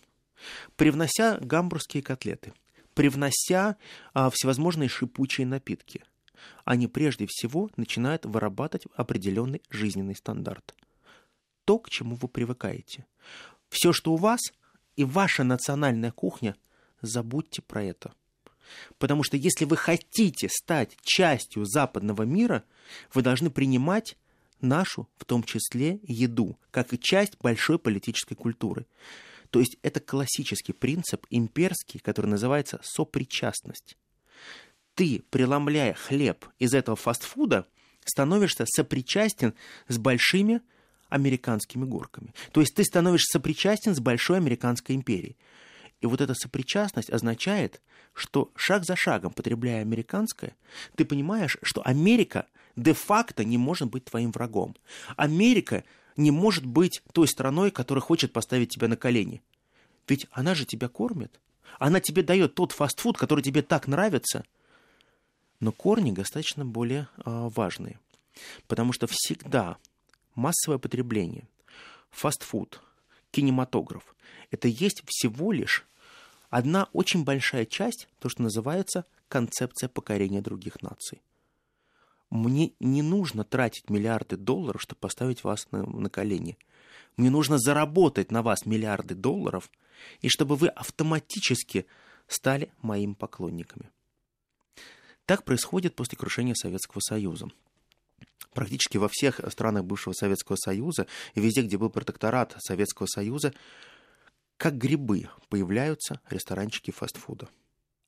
привнося 0.76 1.40
гамбургские 1.40 2.04
котлеты, 2.04 2.54
привнося 2.94 3.78
а, 4.14 4.30
всевозможные 4.30 4.90
шипучие 4.90 5.48
напитки– 5.48 6.04
они 6.66 6.88
прежде 6.88 7.26
всего 7.28 7.70
начинают 7.76 8.26
вырабатывать 8.26 8.88
определенный 8.96 9.62
жизненный 9.70 10.16
стандарт. 10.16 10.76
То, 11.66 11.80
к 11.80 11.90
чему 11.90 12.16
вы 12.16 12.28
привыкаете. 12.28 13.06
Все, 13.70 13.94
что 13.94 14.14
у 14.14 14.18
вас 14.18 14.42
и 14.96 15.04
ваша 15.04 15.44
национальная 15.44 16.12
кухня, 16.12 16.56
забудьте 17.02 17.62
про 17.62 17.84
это. 17.84 18.14
Потому 18.98 19.24
что 19.24 19.38
если 19.38 19.66
вы 19.66 19.78
хотите 19.78 20.50
стать 20.50 20.98
частью 21.02 21.66
западного 21.66 22.24
мира, 22.24 22.64
вы 23.14 23.22
должны 23.22 23.50
принимать 23.50 24.18
нашу, 24.62 25.10
в 25.18 25.26
том 25.26 25.44
числе, 25.44 26.00
еду, 26.04 26.58
как 26.70 26.94
и 26.94 27.00
часть 27.00 27.38
большой 27.40 27.80
политической 27.80 28.36
культуры. 28.36 28.86
То 29.50 29.60
есть 29.60 29.78
это 29.82 30.00
классический 30.00 30.74
принцип 30.74 31.26
имперский, 31.30 32.00
который 32.00 32.28
называется 32.28 32.80
сопричастность 32.84 33.98
ты, 34.96 35.24
преломляя 35.30 35.94
хлеб 35.94 36.46
из 36.60 36.74
этого 36.74 36.96
фастфуда, 36.96 37.66
становишься 38.06 38.66
сопричастен 38.66 39.54
с 39.88 39.98
большими 39.98 40.62
американскими 41.10 41.86
горками. 41.86 42.34
То 42.52 42.62
есть 42.62 42.76
ты 42.76 42.84
становишься 42.84 43.38
сопричастен 43.38 43.96
с 43.96 44.00
большой 44.00 44.38
американской 44.38 44.96
империей. 44.96 45.38
И 46.00 46.08
вот 46.08 46.20
эта 46.20 46.34
сопричастность 46.34 47.12
означает, 47.12 47.82
что 48.14 48.52
шаг 48.56 48.86
за 48.86 48.96
шагом, 48.96 49.34
потребляя 49.34 49.82
американское, 49.82 50.56
ты 50.96 51.06
понимаешь, 51.06 51.58
что 51.62 51.82
Америка 51.86 52.48
де-факто 52.76 53.44
не 53.44 53.58
может 53.58 53.90
быть 53.90 54.06
твоим 54.06 54.32
врагом. 54.32 54.76
Америка 55.16 55.84
не 56.18 56.32
может 56.32 56.66
быть 56.66 57.04
той 57.14 57.28
страной, 57.28 57.72
которая 57.72 58.02
хочет 58.02 58.34
поставить 58.34 58.70
тебя 58.70 58.88
на 58.88 58.98
колени. 58.98 59.42
Ведь 60.08 60.28
она 60.32 60.56
же 60.56 60.66
тебя 60.66 60.88
кормит. 60.88 61.40
Она 61.78 62.00
тебе 62.00 62.24
дает 62.24 62.56
тот 62.56 62.72
фастфуд, 62.72 63.18
который 63.18 63.44
тебе 63.44 63.62
так 63.62 63.88
нравится– 63.88 64.44
но 65.62 65.71
корни 65.71 66.12
достаточно 66.12 66.65
более 66.65 67.08
э, 67.17 67.21
важные, 67.26 68.00
потому 68.67 68.91
что 68.91 69.08
всегда 69.08 69.78
массовое 70.36 70.80
потребление, 70.80 71.47
фастфуд, 72.10 72.82
кинематограф– 73.32 74.15
это 74.52 74.67
есть 74.67 75.04
всего 75.06 75.54
лишь 75.54 75.86
одна 76.50 76.89
очень 76.91 77.24
большая 77.24 77.65
часть, 77.65 78.10
то, 78.19 78.28
что 78.28 78.41
называется 78.41 79.06
концепция 79.30 79.88
покорения 79.88 80.41
других 80.41 80.82
наций. 80.82 81.21
Мне 82.30 82.74
не 82.80 83.02
нужно 83.02 83.43
тратить 83.43 83.89
миллиарды 83.89 84.38
долларов, 84.38 84.82
чтобы 84.82 85.00
поставить 85.00 85.43
вас 85.43 85.67
на, 85.71 85.84
на 85.84 86.10
колени. 86.10 86.58
Мне 87.17 87.30
нужно 87.30 87.58
заработать 87.58 88.32
на 88.32 88.41
вас 88.41 88.65
миллиарды 88.65 89.15
долларов, 89.15 89.69
и 90.21 90.30
чтобы 90.30 90.56
вы 90.56 90.69
автоматически 90.69 91.86
стали 92.28 92.71
моими 92.82 93.13
поклонниками. 93.13 93.89
Так 95.26 95.44
происходит 95.44 95.96
после 95.96 96.18
крушения 96.18 96.56
Советского 96.56 97.00
Союза. 97.00 97.48
Практически 98.54 98.98
во 98.98 99.08
всех 99.08 99.40
странах 99.50 99.86
бывшего 99.86 100.14
Советского 100.14 100.58
Союза 100.58 101.08
и 101.36 101.42
везде, 101.42 101.62
где 101.62 101.78
был 101.78 101.90
протекторат 101.90 102.56
Советского 102.60 103.08
Союза, 103.08 103.54
как 104.58 104.78
грибы 104.78 105.30
появляются 105.50 106.20
ресторанчики 106.30 106.92
фастфуда. 106.92 107.48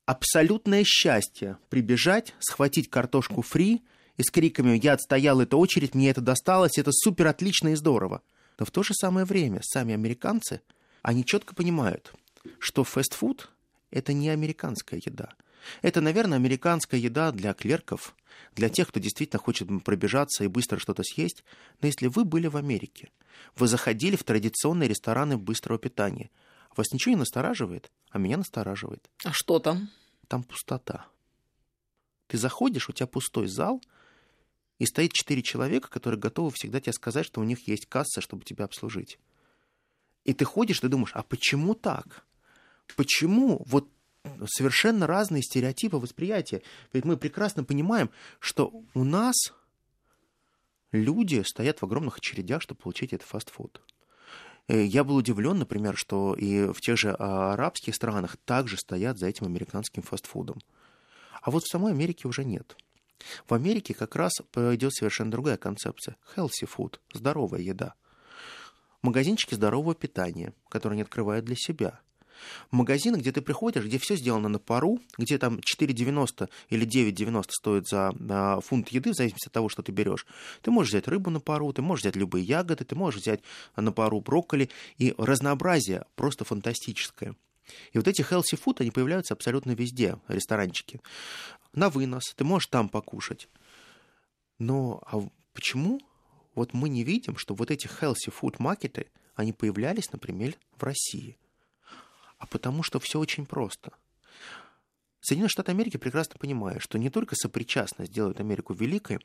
Абсолютное 0.06 0.84
счастье 0.84 1.56
прибежать, 1.70 2.34
схватить 2.40 2.90
картошку 2.90 3.40
фри 3.40 3.82
и 4.18 4.22
с 4.22 4.30
криками 4.30 4.78
«Я 4.82 4.92
отстоял 4.92 5.40
эту 5.40 5.56
очередь, 5.58 5.94
мне 5.94 6.10
это 6.10 6.20
досталось, 6.20 6.76
это 6.76 6.92
супер 6.92 7.26
отлично 7.26 7.68
и 7.68 7.74
здорово». 7.74 8.22
Но 8.58 8.66
в 8.66 8.70
то 8.70 8.82
же 8.82 8.92
самое 8.94 9.24
время 9.26 9.60
сами 9.62 9.94
американцы, 9.94 10.60
они 11.02 11.24
четко 11.24 11.54
понимают, 11.54 12.12
что 12.58 12.84
фастфуд– 12.84 13.50
это 13.90 14.12
не 14.12 14.28
американская 14.28 15.00
еда– 15.04 15.34
это, 15.82 16.00
наверное, 16.00 16.36
американская 16.38 17.00
еда 17.00 17.32
для 17.32 17.54
клерков, 17.54 18.14
для 18.54 18.68
тех, 18.68 18.88
кто 18.88 19.00
действительно 19.00 19.40
хочет 19.40 19.68
пробежаться 19.84 20.44
и 20.44 20.48
быстро 20.48 20.78
что-то 20.78 21.02
съесть. 21.02 21.44
Но 21.80 21.86
если 21.86 22.06
вы 22.06 22.24
были 22.24 22.46
в 22.46 22.56
Америке, 22.56 23.10
вы 23.56 23.68
заходили 23.68 24.16
в 24.16 24.24
традиционные 24.24 24.88
рестораны 24.88 25.36
быстрого 25.36 25.78
питания, 25.78 26.30
вас 26.76 26.92
ничего 26.92 27.14
не 27.14 27.20
настораживает, 27.20 27.90
а 28.10 28.18
меня 28.18 28.36
настораживает. 28.36 29.08
А 29.24 29.32
что 29.32 29.58
там? 29.58 29.90
Там 30.28 30.42
пустота. 30.42 31.06
Ты 32.26 32.38
заходишь, 32.38 32.88
у 32.88 32.92
тебя 32.92 33.06
пустой 33.06 33.46
зал, 33.46 33.80
и 34.78 34.86
стоит 34.86 35.12
четыре 35.12 35.42
человека, 35.42 35.88
которые 35.88 36.18
готовы 36.18 36.50
всегда 36.50 36.80
тебе 36.80 36.92
сказать, 36.92 37.26
что 37.26 37.40
у 37.40 37.44
них 37.44 37.68
есть 37.68 37.86
касса, 37.86 38.20
чтобы 38.20 38.44
тебя 38.44 38.64
обслужить. 38.64 39.18
И 40.24 40.32
ты 40.32 40.44
ходишь, 40.44 40.80
ты 40.80 40.88
думаешь, 40.88 41.12
а 41.14 41.22
почему 41.22 41.74
так? 41.74 42.26
Почему 42.96 43.62
вот 43.66 43.88
совершенно 44.46 45.06
разные 45.06 45.42
стереотипы 45.42 45.96
восприятия. 45.96 46.62
Ведь 46.92 47.04
мы 47.04 47.16
прекрасно 47.16 47.64
понимаем, 47.64 48.10
что 48.38 48.72
у 48.94 49.04
нас 49.04 49.34
люди 50.92 51.42
стоят 51.42 51.80
в 51.80 51.84
огромных 51.84 52.18
очередях, 52.18 52.62
чтобы 52.62 52.80
получить 52.80 53.12
этот 53.12 53.26
фастфуд. 53.26 53.80
Э, 54.68 54.84
я 54.84 55.04
был 55.04 55.16
удивлен, 55.16 55.58
например, 55.58 55.96
что 55.96 56.34
и 56.34 56.72
в 56.72 56.80
тех 56.80 56.98
же 56.98 57.14
а, 57.18 57.52
арабских 57.52 57.94
странах 57.94 58.36
также 58.44 58.76
стоят 58.76 59.18
за 59.18 59.26
этим 59.26 59.46
американским 59.46 60.02
фастфудом. 60.02 60.58
А 61.42 61.50
вот 61.50 61.64
в 61.64 61.70
самой 61.70 61.92
Америке 61.92 62.26
уже 62.26 62.44
нет. 62.44 62.76
В 63.46 63.54
Америке 63.54 63.94
как 63.94 64.16
раз 64.16 64.32
идет 64.54 64.92
совершенно 64.94 65.30
другая 65.30 65.56
концепция. 65.56 66.16
Healthy 66.36 66.68
food, 66.68 66.98
здоровая 67.12 67.60
еда. 67.60 67.94
Магазинчики 69.02 69.54
здорового 69.54 69.94
питания, 69.94 70.54
которые 70.68 70.96
они 70.96 71.02
открывают 71.02 71.44
для 71.44 71.56
себя– 71.56 72.00
магазины, 72.70 73.16
где 73.16 73.32
ты 73.32 73.40
приходишь, 73.40 73.84
где 73.84 73.98
все 73.98 74.16
сделано 74.16 74.48
на 74.48 74.58
пару, 74.58 75.00
где 75.18 75.38
там 75.38 75.58
4,90 75.58 76.48
или 76.70 76.86
9,90 76.86 77.44
стоит 77.50 77.88
за 77.88 78.12
а, 78.30 78.60
фунт 78.60 78.88
еды, 78.88 79.12
в 79.12 79.14
зависимости 79.14 79.48
от 79.48 79.52
того, 79.52 79.68
что 79.68 79.82
ты 79.82 79.92
берешь. 79.92 80.26
Ты 80.62 80.70
можешь 80.70 80.92
взять 80.92 81.08
рыбу 81.08 81.30
на 81.30 81.40
пару, 81.40 81.72
ты 81.72 81.82
можешь 81.82 82.04
взять 82.04 82.16
любые 82.16 82.44
ягоды, 82.44 82.84
ты 82.84 82.94
можешь 82.94 83.20
взять 83.20 83.40
на 83.76 83.92
пару 83.92 84.20
брокколи, 84.20 84.70
и 84.98 85.14
разнообразие 85.18 86.04
просто 86.16 86.44
фантастическое. 86.44 87.34
И 87.92 87.98
вот 87.98 88.08
эти 88.08 88.20
healthy 88.22 88.60
food, 88.62 88.76
они 88.80 88.90
появляются 88.90 89.34
абсолютно 89.34 89.72
везде, 89.72 90.18
ресторанчики. 90.28 91.00
На 91.72 91.88
вынос, 91.88 92.34
ты 92.36 92.44
можешь 92.44 92.68
там 92.68 92.88
покушать. 92.88 93.48
Но 94.58 95.02
а 95.06 95.20
почему 95.52 96.00
вот 96.54 96.72
мы 96.72 96.88
не 96.88 97.04
видим, 97.04 97.36
что 97.36 97.54
вот 97.54 97.70
эти 97.70 97.86
healthy 97.86 98.32
food 98.32 98.56
маркеты, 98.58 99.10
они 99.34 99.52
появлялись, 99.52 100.12
например, 100.12 100.54
в 100.76 100.82
России? 100.82 101.36
А 102.44 102.46
потому 102.46 102.82
что 102.82 103.00
все 103.00 103.18
очень 103.18 103.46
просто. 103.46 103.92
Соединенные 105.22 105.48
Штаты 105.48 105.72
Америки 105.72 105.96
прекрасно 105.96 106.34
понимают, 106.38 106.82
что 106.82 106.98
не 106.98 107.08
только 107.08 107.34
сопричастность 107.36 108.12
делает 108.12 108.38
Америку 108.38 108.74
великой, 108.74 109.20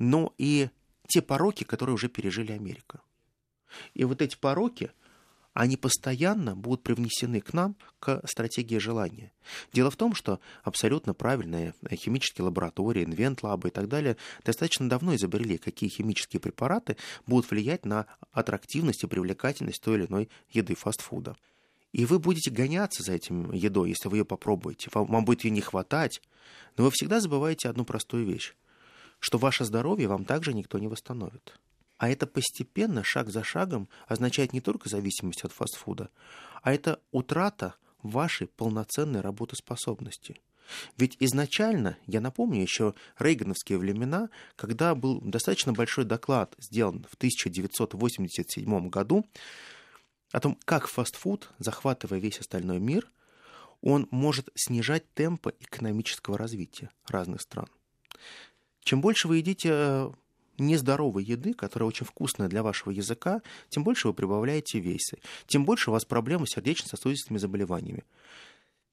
но 0.00 0.34
и 0.38 0.68
те 1.06 1.22
пороки, 1.22 1.62
которые 1.62 1.94
уже 1.94 2.08
пережили 2.08 2.50
Америка. 2.50 3.00
И 3.94 4.02
вот 4.02 4.20
эти 4.20 4.36
пороки, 4.36 4.90
они 5.54 5.76
постоянно 5.76 6.56
будут 6.56 6.82
привнесены 6.82 7.40
к 7.40 7.52
нам 7.52 7.76
к 8.00 8.20
стратегии 8.26 8.78
желания. 8.78 9.30
Дело 9.72 9.92
в 9.92 9.96
том, 9.96 10.12
что 10.12 10.40
абсолютно 10.64 11.14
правильные 11.14 11.74
химические 11.92 12.46
лаборатории, 12.46 13.04
инвент-лабы 13.04 13.68
и 13.68 13.70
так 13.70 13.86
далее 13.86 14.16
достаточно 14.44 14.88
давно 14.88 15.14
изобрели, 15.14 15.58
какие 15.58 15.90
химические 15.90 16.40
препараты 16.40 16.96
будут 17.24 17.48
влиять 17.52 17.84
на 17.84 18.06
аттрактивность 18.32 19.04
и 19.04 19.06
привлекательность 19.06 19.80
той 19.80 19.98
или 19.98 20.06
иной 20.06 20.28
еды 20.50 20.74
фастфуда. 20.74 21.36
И 21.92 22.06
вы 22.06 22.18
будете 22.18 22.50
гоняться 22.50 23.02
за 23.02 23.12
этим 23.12 23.52
едой, 23.52 23.90
если 23.90 24.08
вы 24.08 24.18
ее 24.18 24.24
попробуете. 24.24 24.88
Вам, 24.94 25.06
вам 25.06 25.24
будет 25.24 25.44
ее 25.44 25.50
не 25.50 25.60
хватать. 25.60 26.22
Но 26.76 26.84
вы 26.84 26.90
всегда 26.90 27.20
забываете 27.20 27.68
одну 27.68 27.84
простую 27.84 28.26
вещь, 28.26 28.54
что 29.18 29.38
ваше 29.38 29.64
здоровье 29.64 30.08
вам 30.08 30.24
также 30.24 30.54
никто 30.54 30.78
не 30.78 30.88
восстановит. 30.88 31.58
А 31.98 32.08
это 32.08 32.26
постепенно, 32.26 33.04
шаг 33.04 33.30
за 33.30 33.44
шагом, 33.44 33.88
означает 34.08 34.52
не 34.52 34.60
только 34.60 34.88
зависимость 34.88 35.44
от 35.44 35.52
фастфуда, 35.52 36.10
а 36.62 36.72
это 36.72 36.98
утрата 37.12 37.74
вашей 38.02 38.48
полноценной 38.48 39.20
работоспособности. 39.20 40.40
Ведь 40.96 41.16
изначально, 41.20 41.98
я 42.06 42.20
напомню, 42.20 42.62
еще 42.62 42.94
рейгановские 43.18 43.78
времена, 43.78 44.30
когда 44.56 44.94
был 44.94 45.20
достаточно 45.20 45.72
большой 45.72 46.04
доклад 46.04 46.54
сделан 46.58 47.04
в 47.08 47.14
1987 47.14 48.88
году 48.88 49.26
о 50.32 50.40
том, 50.40 50.58
как 50.64 50.88
фастфуд, 50.88 51.50
захватывая 51.58 52.18
весь 52.18 52.40
остальной 52.40 52.80
мир, 52.80 53.08
он 53.80 54.08
может 54.10 54.48
снижать 54.54 55.04
темпы 55.14 55.54
экономического 55.60 56.38
развития 56.38 56.90
разных 57.06 57.42
стран. 57.42 57.68
Чем 58.82 59.00
больше 59.00 59.28
вы 59.28 59.38
едите 59.38 59.68
э, 59.72 60.10
нездоровой 60.58 61.24
еды, 61.24 61.54
которая 61.54 61.88
очень 61.88 62.06
вкусная 62.06 62.48
для 62.48 62.62
вашего 62.62 62.90
языка, 62.90 63.42
тем 63.68 63.84
больше 63.84 64.08
вы 64.08 64.14
прибавляете 64.14 64.80
весы, 64.80 65.18
тем 65.46 65.64
больше 65.64 65.90
у 65.90 65.92
вас 65.92 66.04
проблемы 66.04 66.46
с 66.46 66.54
сердечно-сосудистыми 66.54 67.38
заболеваниями 67.38 68.04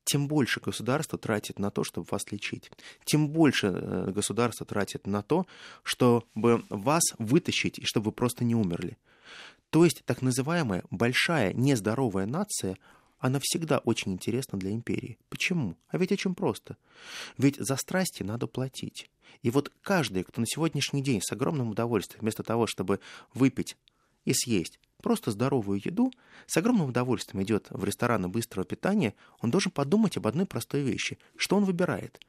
тем 0.10 0.28
больше 0.28 0.60
государство 0.60 1.20
тратит 1.20 1.60
на 1.60 1.70
то, 1.70 1.84
чтобы 1.84 2.08
вас 2.10 2.24
лечить. 2.32 2.72
Тем 3.06 3.30
больше 3.30 3.68
э, 3.68 4.12
государство 4.12 4.66
тратит 4.66 5.06
на 5.06 5.22
то, 5.22 5.46
чтобы 5.84 6.64
вас 6.70 7.04
вытащить 7.20 7.78
и 7.78 7.86
чтобы 7.86 8.06
вы 8.06 8.12
просто 8.14 8.44
не 8.44 8.56
умерли. 8.56 8.98
То 9.70 9.86
есть 9.86 10.03
так 10.05 10.22
называемая 10.22 10.84
большая 10.89 11.53
нездоровая 11.53 12.26
нация, 12.26 12.78
она 13.20 13.39
всегда 13.41 13.80
очень 13.80 14.13
интересна 14.13 14.57
для 14.57 14.72
империи. 14.72 15.17
Почему? 15.30 15.78
А 15.89 15.97
ведь 15.97 16.11
очень 16.11 16.36
просто. 16.36 16.78
Ведь 17.38 17.57
за 17.57 17.76
страсти 17.76 18.24
надо 18.24 18.47
платить. 18.47 19.09
И 19.41 19.51
вот 19.51 19.72
каждый, 19.82 20.24
кто 20.24 20.41
на 20.41 20.47
сегодняшний 20.47 21.03
день 21.03 21.22
с 21.22 21.32
огромным 21.32 21.70
удовольствием, 21.70 22.22
вместо 22.22 22.43
того, 22.43 22.65
чтобы 22.65 22.99
выпить 23.34 23.78
и 24.26 24.34
съесть 24.34 24.80
просто 25.01 25.32
здоровую 25.32 25.82
еду, 25.84 26.11
с 26.45 26.57
огромным 26.57 26.89
удовольствием 26.89 27.43
идет 27.43 27.67
в 27.70 27.84
рестораны 27.84 28.28
быстрого 28.28 28.65
питания, 28.65 29.13
он 29.39 29.51
должен 29.51 29.72
подумать 29.72 30.17
об 30.17 30.28
одной 30.28 30.45
простой 30.45 30.82
вещи. 30.82 31.17
Что 31.36 31.57
он 31.57 31.65
выбирает? 31.65 32.20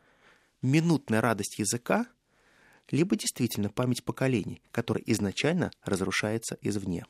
Минутная 0.62 1.20
радость 1.20 1.58
языка, 1.58 2.06
либо 2.90 3.16
действительно 3.16 3.68
память 3.68 4.04
поколений, 4.04 4.62
которая 4.72 5.02
изначально 5.06 5.70
разрушается 5.84 6.58
извне. 6.62 7.04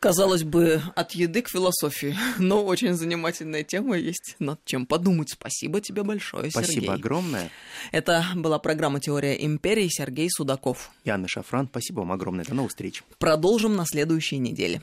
Казалось 0.00 0.44
бы, 0.44 0.80
от 0.94 1.12
еды 1.12 1.42
к 1.42 1.48
философии, 1.48 2.16
но 2.38 2.64
очень 2.64 2.94
занимательная 2.94 3.64
тема 3.64 3.96
есть 3.98 4.36
над 4.38 4.64
чем 4.64 4.86
подумать. 4.86 5.30
Спасибо 5.30 5.80
тебе 5.80 6.04
большое, 6.04 6.50
Спасибо 6.50 6.72
Сергей. 6.72 6.88
Спасибо 6.88 6.94
огромное. 6.94 7.50
Это 7.90 8.24
была 8.36 8.60
программа 8.60 9.00
«Теория 9.00 9.44
империи» 9.44 9.88
Сергей 9.90 10.28
Судаков. 10.30 10.90
Яна 11.04 11.26
Шафран, 11.26 11.66
спасибо 11.68 12.00
вам 12.00 12.12
огромное. 12.12 12.44
До 12.44 12.54
новых 12.54 12.70
встреч. 12.70 13.02
Продолжим 13.18 13.74
на 13.74 13.86
следующей 13.86 14.38
неделе. 14.38 14.82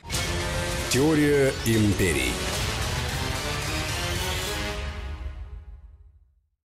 Теория 0.89 1.53
империй. 1.65 2.31